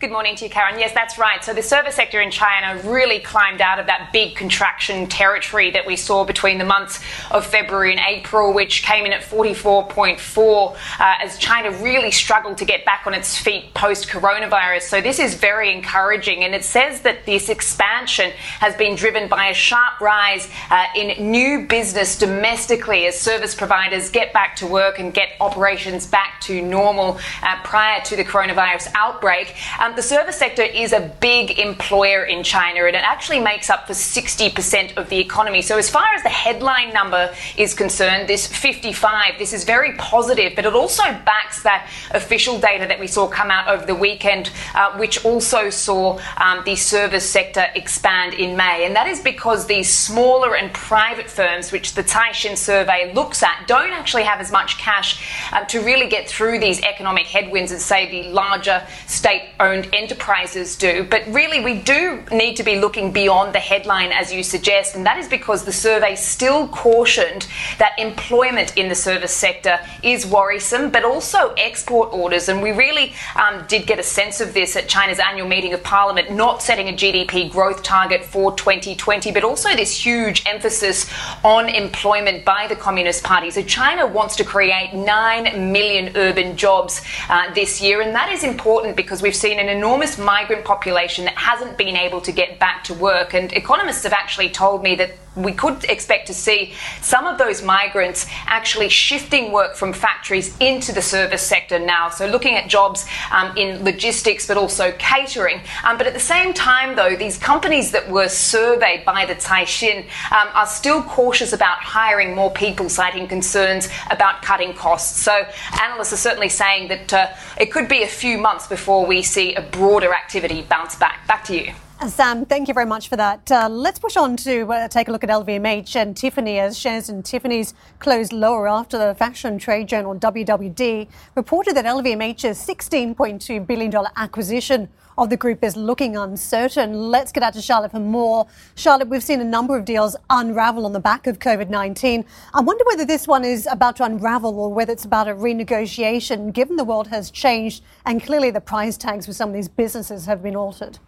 Good 0.00 0.10
morning 0.10 0.34
to 0.36 0.44
you, 0.44 0.50
Karen. 0.50 0.76
Yes, 0.76 0.92
that's 0.92 1.18
right. 1.18 1.42
So 1.44 1.54
the 1.54 1.62
service 1.62 1.94
sector 1.94 2.20
in 2.20 2.32
China 2.32 2.82
really 2.82 3.20
climbed 3.20 3.60
out 3.60 3.78
of 3.78 3.86
that 3.86 4.10
big 4.12 4.34
contraction 4.34 5.06
territory 5.06 5.70
that 5.70 5.86
we 5.86 5.94
saw 5.94 6.24
between 6.24 6.58
the 6.58 6.64
months 6.64 7.00
of 7.30 7.46
February 7.46 7.92
and 7.92 8.00
April, 8.00 8.52
which 8.52 8.82
came 8.82 9.06
in 9.06 9.12
at 9.12 9.22
44.4 9.22 10.74
uh, 10.74 11.14
as 11.22 11.38
China 11.38 11.70
really 11.80 12.10
struggled 12.10 12.58
to 12.58 12.64
get 12.64 12.84
back 12.84 13.06
on 13.06 13.14
its 13.14 13.38
feet 13.38 13.72
post 13.72 14.08
coronavirus. 14.08 14.82
So 14.82 15.00
this 15.00 15.20
is 15.20 15.36
very 15.36 15.72
encouraging. 15.72 16.42
And 16.42 16.56
it 16.56 16.64
says 16.64 17.02
that 17.02 17.24
this 17.24 17.48
expansion 17.48 18.32
has 18.58 18.74
been 18.74 18.96
driven 18.96 19.28
by 19.28 19.46
a 19.46 19.54
sharp 19.54 20.00
rise 20.00 20.48
uh, 20.70 20.86
in 20.96 21.30
new 21.30 21.68
business 21.68 22.18
domestically 22.18 23.06
as 23.06 23.18
service 23.18 23.54
providers 23.54 24.10
get 24.10 24.32
back 24.32 24.56
to 24.56 24.66
work 24.66 24.98
and 24.98 25.14
get 25.14 25.30
operations 25.40 26.04
back 26.04 26.40
to 26.42 26.60
normal 26.60 27.20
uh, 27.44 27.62
prior 27.62 28.02
to 28.02 28.16
the 28.16 28.24
coronavirus 28.24 28.90
outbreak. 28.96 29.54
Um, 29.84 29.94
the 29.96 30.02
service 30.02 30.36
sector 30.36 30.62
is 30.62 30.94
a 30.94 31.12
big 31.20 31.58
employer 31.58 32.24
in 32.24 32.42
China 32.42 32.86
and 32.86 32.96
it 32.96 33.02
actually 33.02 33.38
makes 33.38 33.68
up 33.68 33.86
for 33.86 33.92
60% 33.92 34.96
of 34.96 35.10
the 35.10 35.18
economy. 35.18 35.60
So, 35.60 35.76
as 35.76 35.90
far 35.90 36.06
as 36.14 36.22
the 36.22 36.30
headline 36.30 36.94
number 36.94 37.34
is 37.58 37.74
concerned, 37.74 38.26
this 38.26 38.46
55, 38.46 39.38
this 39.38 39.52
is 39.52 39.64
very 39.64 39.92
positive, 39.96 40.54
but 40.56 40.64
it 40.64 40.72
also 40.72 41.02
backs 41.02 41.62
that 41.64 41.90
official 42.12 42.58
data 42.58 42.86
that 42.86 42.98
we 42.98 43.06
saw 43.06 43.28
come 43.28 43.50
out 43.50 43.68
over 43.68 43.84
the 43.84 43.94
weekend, 43.94 44.50
uh, 44.74 44.96
which 44.96 45.22
also 45.22 45.68
saw 45.68 46.18
um, 46.38 46.62
the 46.64 46.76
service 46.76 47.28
sector 47.28 47.66
expand 47.74 48.32
in 48.32 48.56
May. 48.56 48.86
And 48.86 48.96
that 48.96 49.06
is 49.06 49.20
because 49.20 49.66
these 49.66 49.92
smaller 49.92 50.56
and 50.56 50.72
private 50.72 51.28
firms, 51.28 51.72
which 51.72 51.92
the 51.92 52.02
Caixin 52.02 52.56
survey 52.56 53.12
looks 53.12 53.42
at, 53.42 53.64
don't 53.66 53.92
actually 53.92 54.22
have 54.22 54.40
as 54.40 54.50
much 54.50 54.78
cash 54.78 55.22
uh, 55.52 55.62
to 55.66 55.80
really 55.80 56.08
get 56.08 56.26
through 56.26 56.58
these 56.58 56.80
economic 56.80 57.26
headwinds 57.26 57.70
as, 57.70 57.84
say, 57.84 58.10
the 58.10 58.30
larger 58.30 58.82
state 59.06 59.42
owned 59.60 59.73
owned 59.74 59.88
enterprises 59.92 60.76
do. 60.76 61.04
But 61.04 61.26
really, 61.26 61.60
we 61.60 61.80
do 61.80 62.22
need 62.30 62.56
to 62.56 62.62
be 62.62 62.78
looking 62.78 63.12
beyond 63.12 63.54
the 63.54 63.58
headline, 63.58 64.12
as 64.12 64.32
you 64.32 64.42
suggest, 64.42 64.94
and 64.94 65.04
that 65.06 65.18
is 65.18 65.28
because 65.28 65.64
the 65.64 65.72
survey 65.72 66.14
still 66.14 66.68
cautioned 66.68 67.46
that 67.78 67.92
employment 67.98 68.76
in 68.76 68.88
the 68.88 68.94
service 68.94 69.34
sector 69.34 69.78
is 70.02 70.26
worrisome, 70.26 70.90
but 70.90 71.04
also 71.04 71.52
export 71.54 72.12
orders. 72.12 72.48
And 72.48 72.62
we 72.62 72.72
really 72.72 73.14
um, 73.36 73.64
did 73.66 73.86
get 73.86 73.98
a 73.98 74.02
sense 74.02 74.40
of 74.40 74.54
this 74.54 74.76
at 74.76 74.88
China's 74.88 75.18
annual 75.18 75.48
meeting 75.48 75.72
of 75.72 75.82
parliament, 75.82 76.30
not 76.30 76.62
setting 76.62 76.88
a 76.88 76.92
GDP 76.92 77.50
growth 77.50 77.82
target 77.82 78.24
for 78.24 78.54
2020, 78.56 79.32
but 79.32 79.44
also 79.44 79.74
this 79.74 80.04
huge 80.04 80.44
emphasis 80.46 81.10
on 81.42 81.68
employment 81.68 82.44
by 82.44 82.66
the 82.68 82.76
Communist 82.76 83.24
Party. 83.24 83.50
So 83.50 83.62
China 83.62 84.06
wants 84.06 84.36
to 84.36 84.44
create 84.44 84.94
9 84.94 85.72
million 85.72 86.16
urban 86.16 86.56
jobs 86.56 87.02
uh, 87.28 87.52
this 87.54 87.80
year, 87.80 88.00
and 88.00 88.14
that 88.14 88.30
is 88.30 88.44
important 88.44 88.96
because 88.96 89.22
we've 89.22 89.34
seen 89.34 89.58
an 89.64 89.76
enormous 89.76 90.18
migrant 90.18 90.64
population 90.64 91.24
that 91.24 91.36
hasn't 91.36 91.76
been 91.78 91.96
able 91.96 92.20
to 92.20 92.32
get 92.32 92.58
back 92.58 92.84
to 92.84 92.94
work. 92.94 93.34
And 93.34 93.52
economists 93.52 94.02
have 94.04 94.12
actually 94.12 94.50
told 94.50 94.82
me 94.82 94.94
that 94.96 95.12
we 95.36 95.52
could 95.52 95.84
expect 95.84 96.26
to 96.28 96.34
see 96.34 96.72
some 97.00 97.26
of 97.26 97.38
those 97.38 97.62
migrants 97.62 98.26
actually 98.46 98.88
shifting 98.88 99.52
work 99.52 99.74
from 99.74 99.92
factories 99.92 100.56
into 100.58 100.92
the 100.92 101.02
service 101.02 101.42
sector 101.42 101.78
now. 101.78 102.08
So, 102.08 102.26
looking 102.26 102.54
at 102.54 102.68
jobs 102.68 103.06
um, 103.32 103.56
in 103.56 103.84
logistics 103.84 104.46
but 104.46 104.56
also 104.56 104.92
catering. 104.98 105.60
Um, 105.84 105.98
but 105.98 106.06
at 106.06 106.14
the 106.14 106.20
same 106.20 106.54
time, 106.54 106.96
though, 106.96 107.16
these 107.16 107.38
companies 107.38 107.90
that 107.92 108.08
were 108.08 108.28
surveyed 108.28 109.04
by 109.04 109.26
the 109.26 109.34
Caixin 109.34 110.04
um, 110.30 110.48
are 110.54 110.66
still 110.66 111.02
cautious 111.02 111.52
about 111.52 111.78
hiring 111.78 112.34
more 112.34 112.50
people, 112.50 112.88
citing 112.88 113.26
concerns 113.26 113.88
about 114.10 114.42
cutting 114.42 114.74
costs. 114.74 115.20
So, 115.20 115.44
analysts 115.80 116.12
are 116.12 116.18
certainly 116.18 116.48
saying 116.48 116.88
that 116.88 117.12
uh, 117.12 117.28
it 117.58 117.72
could 117.72 117.88
be 117.88 118.02
a 118.02 118.08
few 118.08 118.38
months 118.38 118.66
before 118.66 119.06
we 119.06 119.22
see 119.22 119.54
a 119.54 119.62
broader 119.62 120.14
activity 120.14 120.62
bounce 120.62 120.96
back. 120.96 121.26
Back 121.26 121.44
to 121.44 121.56
you. 121.56 121.83
Sam, 122.08 122.44
thank 122.44 122.68
you 122.68 122.74
very 122.74 122.84
much 122.84 123.08
for 123.08 123.16
that. 123.16 123.50
Uh, 123.50 123.66
let's 123.68 123.98
push 123.98 124.16
on 124.16 124.36
to 124.38 124.70
uh, 124.70 124.88
take 124.88 125.08
a 125.08 125.12
look 125.12 125.24
at 125.24 125.30
LVMH 125.30 125.96
and 125.96 126.14
Tiffany 126.14 126.58
as 126.58 126.78
shares 126.78 127.08
in 127.08 127.22
Tiffany's 127.22 127.72
closed 127.98 128.32
lower 128.32 128.68
after 128.68 128.98
the 128.98 129.14
fashion 129.14 129.58
trade 129.58 129.88
journal 129.88 130.14
WWD 130.14 131.08
reported 131.34 131.74
that 131.76 131.86
LVMH's 131.86 132.58
$16.2 132.58 133.66
billion 133.66 133.94
acquisition 134.16 134.90
of 135.16 135.30
the 135.30 135.36
group 135.36 135.64
is 135.64 135.76
looking 135.76 136.14
uncertain. 136.16 137.10
Let's 137.10 137.32
get 137.32 137.42
out 137.42 137.54
to 137.54 137.62
Charlotte 137.62 137.92
for 137.92 138.00
more. 138.00 138.46
Charlotte, 138.74 139.08
we've 139.08 139.22
seen 139.22 139.40
a 139.40 139.44
number 139.44 139.74
of 139.74 139.86
deals 139.86 140.14
unravel 140.28 140.84
on 140.84 140.92
the 140.92 141.00
back 141.00 141.26
of 141.26 141.38
COVID 141.38 141.70
19. 141.70 142.24
I 142.52 142.60
wonder 142.60 142.84
whether 142.86 143.06
this 143.06 143.26
one 143.26 143.44
is 143.46 143.66
about 143.70 143.96
to 143.96 144.04
unravel 144.04 144.58
or 144.58 144.72
whether 144.72 144.92
it's 144.92 145.06
about 145.06 145.26
a 145.26 145.34
renegotiation, 145.34 146.52
given 146.52 146.76
the 146.76 146.84
world 146.84 147.06
has 147.06 147.30
changed 147.30 147.82
and 148.04 148.22
clearly 148.22 148.50
the 148.50 148.60
price 148.60 148.98
tags 148.98 149.24
for 149.24 149.32
some 149.32 149.48
of 149.48 149.54
these 149.54 149.68
businesses 149.68 150.26
have 150.26 150.42
been 150.42 150.54
altered. 150.56 150.98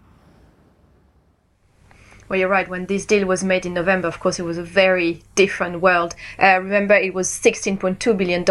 Well, 2.29 2.41
you're 2.41 2.49
right. 2.49 2.69
When 2.69 2.87
this 2.87 3.07
deal 3.07 3.25
was 3.27 3.45
made 3.45 3.65
in 3.65 3.75
November, 3.75 4.09
of 4.09 4.19
course, 4.19 4.41
it 4.41 4.43
was 4.43 4.59
a 4.59 4.63
very 4.63 5.23
different 5.37 5.81
world. 5.81 6.17
Uh, 6.43 6.59
remember, 6.61 6.95
it 6.95 7.15
was 7.15 7.29
$16.2 7.29 8.17
billion, 8.17 8.45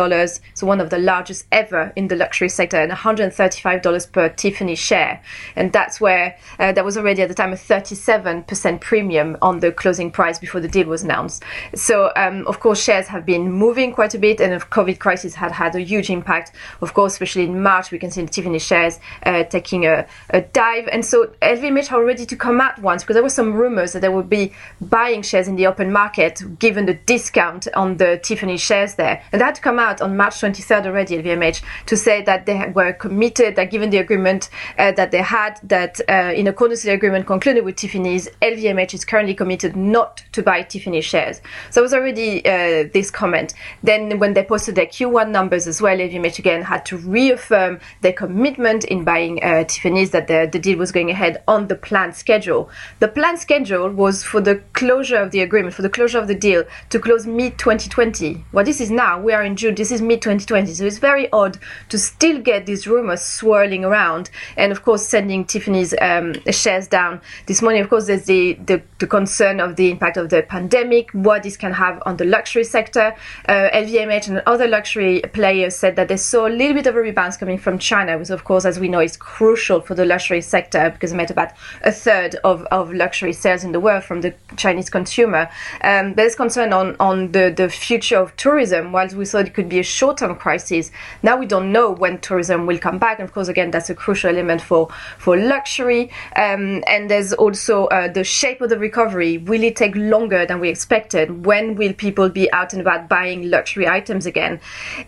so 0.54 0.66
one 0.66 0.80
of 0.80 0.90
the 0.90 0.98
largest 0.98 1.46
ever 1.52 1.92
in 1.98 2.08
the 2.08 2.16
luxury 2.16 2.48
sector, 2.48 2.78
and 2.78 2.92
$135 2.92 4.12
per 4.14 4.30
Tiffany 4.30 4.76
share. 4.76 5.22
And 5.58 5.74
that's 5.74 6.00
where 6.00 6.38
uh, 6.58 6.72
there 6.72 6.86
was 6.86 6.98
already 6.98 7.22
at 7.22 7.28
the 7.28 7.36
time 7.36 7.52
a 7.52 7.58
37% 7.58 8.80
premium 8.80 9.38
on 9.42 9.60
the 9.60 9.74
closing 9.74 10.10
price 10.10 10.40
before 10.40 10.62
the 10.62 10.70
deal 10.70 10.88
was 10.88 11.04
announced. 11.04 11.44
So, 11.74 12.14
um, 12.16 12.48
of 12.48 12.62
course, 12.62 12.82
shares 12.82 13.08
have 13.08 13.26
been 13.26 13.52
moving 13.52 13.92
quite 13.92 14.14
a 14.14 14.20
bit, 14.20 14.40
and 14.40 14.54
the 14.54 14.66
COVID 14.66 15.00
crisis 15.00 15.36
had 15.36 15.52
had 15.52 15.76
a 15.76 15.82
huge 15.82 16.10
impact. 16.10 16.54
Of 16.80 16.94
course, 16.94 17.14
especially 17.14 17.44
in 17.44 17.62
March, 17.62 17.92
we 17.92 18.00
can 18.00 18.10
see 18.10 18.22
the 18.22 18.30
Tiffany 18.30 18.60
shares 18.60 19.00
uh, 19.26 19.44
taking 19.44 19.86
a, 19.86 20.08
a 20.30 20.42
dive. 20.42 20.88
And 20.94 21.06
so 21.06 21.34
LVMH 21.42 21.92
are 21.92 22.06
ready 22.06 22.26
to 22.26 22.36
come 22.38 22.62
out 22.62 22.80
once 22.80 23.04
because 23.04 23.16
there 23.16 23.24
was 23.24 23.34
some 23.34 23.54
rumors 23.66 23.94
that 23.94 24.02
they 24.02 24.10
would 24.10 24.30
be 24.30 24.54
buying 24.80 25.22
shares 25.22 25.48
in 25.48 25.56
the 25.56 25.68
open 25.68 25.92
market 25.92 26.42
given 26.60 26.86
the 26.86 26.94
discount 26.94 27.68
on 27.76 27.98
the 27.98 28.20
Tiffany 28.24 28.58
shares 28.58 28.96
there. 28.96 29.22
And 29.32 29.42
that 29.42 29.62
come 29.62 29.80
out 29.80 30.02
on 30.02 30.18
March 30.18 30.36
23rd 30.36 30.86
already, 30.86 31.18
at 31.18 31.26
LVMH, 31.26 31.62
to 31.88 31.98
say 31.98 32.22
that 32.24 32.46
they 32.46 32.72
were 32.74 32.94
committed, 32.94 33.56
that 33.56 33.72
given 33.72 33.90
the 33.90 33.98
agreement 33.98 34.50
uh, 34.78 34.92
that 34.94 35.12
they 35.12 35.22
had, 35.22 35.60
that 35.64 36.00
uh, 36.10 36.34
in 36.36 36.48
accordance 36.48 36.82
with 36.82 36.90
the 36.92 36.94
agreement 36.94 37.26
concluded 37.28 37.66
with 37.66 37.76
Tiffany's, 37.76 38.30
LVMH 38.42 38.94
is 38.94 39.06
currently 39.06 39.34
committed 39.34 39.76
not 39.76 40.24
to 40.32 40.44
buy 40.44 40.62
Tiffany 40.62 41.02
shares. 41.02 41.42
So 41.72 41.82
it 41.82 41.84
was 41.84 41.94
already 41.94 42.46
uh, 42.46 42.90
this 42.94 43.10
comment. 43.12 43.54
Then 43.84 44.20
when 44.20 44.34
they 44.34 44.44
posted 44.44 44.76
their 44.76 44.86
Q1 44.86 45.30
numbers 45.30 45.68
as 45.68 45.82
well, 45.82 45.98
LVMH 45.98 46.40
again 46.40 46.62
had 46.64 46.86
to 46.88 46.98
reaffirm 46.98 47.80
their 48.02 48.14
commitment 48.14 48.84
in 48.86 49.04
buying 49.04 49.44
uh, 49.44 49.64
Tiffany's, 49.64 50.12
that 50.12 50.28
the, 50.28 50.50
the 50.52 50.60
deal 50.60 50.78
was 50.78 50.92
going 50.92 51.10
ahead 51.10 51.44
on 51.48 51.68
the 51.68 51.76
planned 51.76 52.16
schedule. 52.16 52.70
The 53.00 53.08
planned 53.08 53.40
schedule 53.40 53.55
was 53.64 54.24
for 54.24 54.42
the 54.42 54.56
closure 54.74 55.16
of 55.16 55.32
the 55.32 55.40
agreement, 55.40 55.74
for 55.74 55.82
the 55.82 55.90
closure 55.90 56.20
of 56.20 56.28
the 56.28 56.36
deal 56.36 56.64
to 56.90 57.00
close 57.00 57.26
mid 57.26 57.58
2020. 57.58 58.44
Well, 58.52 58.66
this 58.66 58.82
is 58.82 58.92
now, 58.92 59.22
we 59.22 59.34
are 59.34 59.44
in 59.44 59.56
June, 59.56 59.76
this 59.76 59.92
is 59.92 60.02
mid 60.02 60.22
2020. 60.22 60.74
So 60.74 60.86
it's 60.86 60.98
very 60.98 61.32
odd 61.32 61.58
to 61.90 61.98
still 61.98 62.42
get 62.42 62.66
these 62.66 62.86
rumors 62.86 63.22
swirling 63.22 63.86
around. 63.86 64.30
And 64.58 64.72
of 64.72 64.84
course, 64.84 65.08
sending 65.08 65.46
Tiffany's 65.46 65.94
um, 66.02 66.34
shares 66.52 66.88
down 66.88 67.22
this 67.46 67.62
morning. 67.62 67.82
Of 67.82 67.90
course, 67.90 68.08
there's 68.08 68.26
the, 68.26 68.54
the, 68.66 68.82
the, 69.00 69.08
concern 69.08 69.60
of 69.60 69.76
the 69.78 69.92
impact 69.92 70.18
of 70.18 70.30
the 70.30 70.44
pandemic, 70.44 71.12
what 71.12 71.44
this 71.44 71.56
can 71.56 71.72
have 71.72 72.02
on 72.06 72.18
the 72.18 72.26
luxury 72.26 72.64
sector. 72.64 73.16
Uh, 73.48 73.70
LVMH 73.74 74.28
and 74.28 74.44
other 74.46 74.68
luxury 74.68 75.22
players 75.34 75.76
said 75.76 75.96
that 75.96 76.10
they 76.10 76.18
saw 76.18 76.48
a 76.48 76.50
little 76.50 76.74
bit 76.74 76.88
of 76.88 76.96
a 76.96 77.00
rebound 77.00 77.38
coming 77.40 77.58
from 77.58 77.80
China, 77.80 78.18
which, 78.18 78.30
of 78.30 78.44
course, 78.44 78.66
as 78.66 78.80
we 78.80 78.88
know, 78.88 79.00
is 79.00 79.16
crucial 79.16 79.80
for 79.80 79.96
the 79.96 80.06
luxury 80.06 80.42
sector 80.42 80.90
because 80.90 81.12
it 81.12 81.16
made 81.16 81.32
about 81.32 81.52
a 81.84 81.92
third 81.92 82.36
of, 82.44 82.64
of 82.72 82.92
luxury 82.94 83.34
sales 83.46 83.64
in 83.64 83.74
the 83.74 83.80
world 83.80 84.04
from 84.04 84.22
the 84.22 84.34
Chinese 84.58 84.90
consumer. 84.90 85.48
Um, 85.82 86.16
there's 86.16 86.34
concern 86.34 86.74
on, 86.74 86.96
on 87.00 87.32
the, 87.32 87.54
the 87.56 87.70
future 87.70 88.18
of 88.18 88.36
tourism. 88.38 88.92
Whilst 88.92 89.16
we 89.16 89.24
thought 89.26 89.46
it 89.46 89.54
could 89.54 89.70
be 89.70 89.78
a 89.78 89.84
short 89.84 90.18
term 90.18 90.36
crisis, 90.36 90.92
now 91.22 91.38
we 91.38 91.46
don't 91.46 91.72
know 91.72 91.92
when 91.92 92.18
tourism 92.22 92.66
will 92.66 92.80
come 92.80 92.98
back. 92.98 93.20
And 93.20 93.28
of 93.28 93.34
course, 93.36 93.48
again, 93.48 93.70
that's 93.70 93.92
a 93.92 93.94
crucial 94.04 94.32
element 94.32 94.62
for, 94.64 94.90
for 95.20 95.38
luxury. 95.38 96.04
Um, 96.36 96.84
and 96.88 97.08
there's 97.12 97.34
also 97.34 97.86
uh, 97.98 98.08
the 98.12 98.24
shape 98.24 98.62
of 98.62 98.70
the 98.72 98.80
recovery. 98.80 99.38
Will 99.38 99.64
it 99.64 99.76
take 99.76 99.96
longer 99.96 100.48
than 100.48 100.60
we 100.60 100.70
expected? 100.70 101.46
When 101.46 101.76
will 101.76 101.94
people 101.94 102.30
be 102.30 102.52
out 102.52 102.74
and 102.74 102.82
about 102.82 103.08
buying 103.08 103.52
luxury 103.52 103.88
items 103.88 104.26
again? 104.26 104.60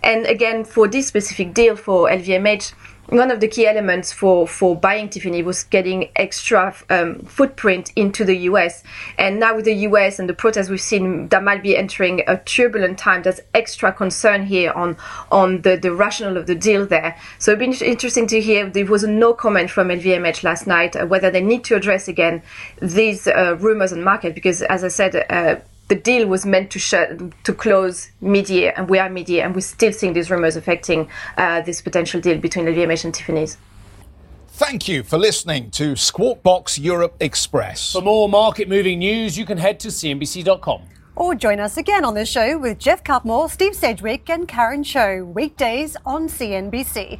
And 0.03 0.27
again, 0.27 0.63
for 0.63 0.87
this 0.87 1.07
specific 1.07 1.55
deal 1.55 1.75
for 1.75 2.07
LVMH, 2.07 2.73
one 3.09 3.31
of 3.31 3.39
the 3.39 3.47
key 3.47 3.65
elements 3.65 4.11
for, 4.11 4.47
for 4.47 4.75
buying 4.75 5.09
Tiffany 5.09 5.41
was 5.41 5.63
getting 5.63 6.09
extra 6.15 6.75
um, 6.89 7.19
footprint 7.19 7.91
into 7.95 8.25
the 8.25 8.35
US. 8.49 8.83
And 9.17 9.39
now 9.39 9.55
with 9.55 9.65
the 9.65 9.73
US 9.73 10.19
and 10.19 10.27
the 10.27 10.33
protests 10.33 10.69
we've 10.69 10.81
seen, 10.81 11.29
that 11.29 11.43
might 11.43 11.63
be 11.63 11.77
entering 11.77 12.21
a 12.27 12.37
turbulent 12.37 12.97
time. 12.97 13.23
There's 13.23 13.39
extra 13.53 13.93
concern 13.93 14.45
here 14.45 14.71
on 14.71 14.97
on 15.31 15.61
the, 15.61 15.77
the 15.77 15.93
rationale 15.93 16.37
of 16.37 16.47
the 16.47 16.55
deal 16.55 16.85
there. 16.85 17.17
So 17.39 17.51
it'd 17.51 17.59
be 17.59 17.85
interesting 17.85 18.27
to 18.27 18.41
hear. 18.41 18.69
There 18.69 18.85
was 18.85 19.03
no 19.03 19.33
comment 19.33 19.69
from 19.69 19.87
LVMH 19.87 20.43
last 20.43 20.67
night 20.67 20.95
uh, 20.95 21.05
whether 21.05 21.31
they 21.31 21.41
need 21.41 21.63
to 21.65 21.75
address 21.75 22.07
again 22.07 22.43
these 22.81 23.27
uh, 23.27 23.55
rumors 23.59 23.93
on 23.93 24.03
market 24.03 24.35
because, 24.35 24.61
as 24.63 24.83
I 24.83 24.89
said. 24.89 25.25
Uh, 25.29 25.57
the 25.87 25.95
deal 25.95 26.27
was 26.27 26.45
meant 26.45 26.71
to 26.71 26.79
shut, 26.79 27.43
to 27.43 27.53
close 27.53 28.11
mid-year, 28.21 28.73
and 28.75 28.89
we 28.89 28.99
are 28.99 29.09
mid-year, 29.09 29.45
and 29.45 29.55
we're 29.55 29.61
still 29.61 29.93
seeing 29.93 30.13
these 30.13 30.29
rumors 30.29 30.55
affecting 30.55 31.09
uh, 31.37 31.61
this 31.61 31.81
potential 31.81 32.19
deal 32.19 32.37
between 32.37 32.65
LVMH 32.65 33.05
and 33.05 33.13
Tiffany's. 33.13 33.57
Thank 34.49 34.87
you 34.87 35.03
for 35.03 35.17
listening 35.17 35.69
to 35.71 35.95
Squawk 35.95 36.41
Box 36.41 36.79
Europe 36.79 37.15
Express. 37.19 37.93
For 37.93 38.01
more 38.01 38.27
market 38.27 38.67
moving 38.67 38.99
news, 38.99 39.37
you 39.37 39.45
can 39.45 39.57
head 39.57 39.79
to 39.81 39.89
CNBC.com. 39.89 40.81
Or 41.15 41.35
join 41.35 41.59
us 41.59 41.77
again 41.77 42.03
on 42.03 42.15
the 42.15 42.25
show 42.25 42.57
with 42.57 42.79
Geoff 42.79 43.03
Cutmore, 43.03 43.49
Steve 43.49 43.75
Sedgwick, 43.75 44.29
and 44.29 44.47
Karen 44.47 44.83
Tso, 44.83 45.23
weekdays 45.25 45.95
on 46.05 46.27
CNBC. 46.27 47.19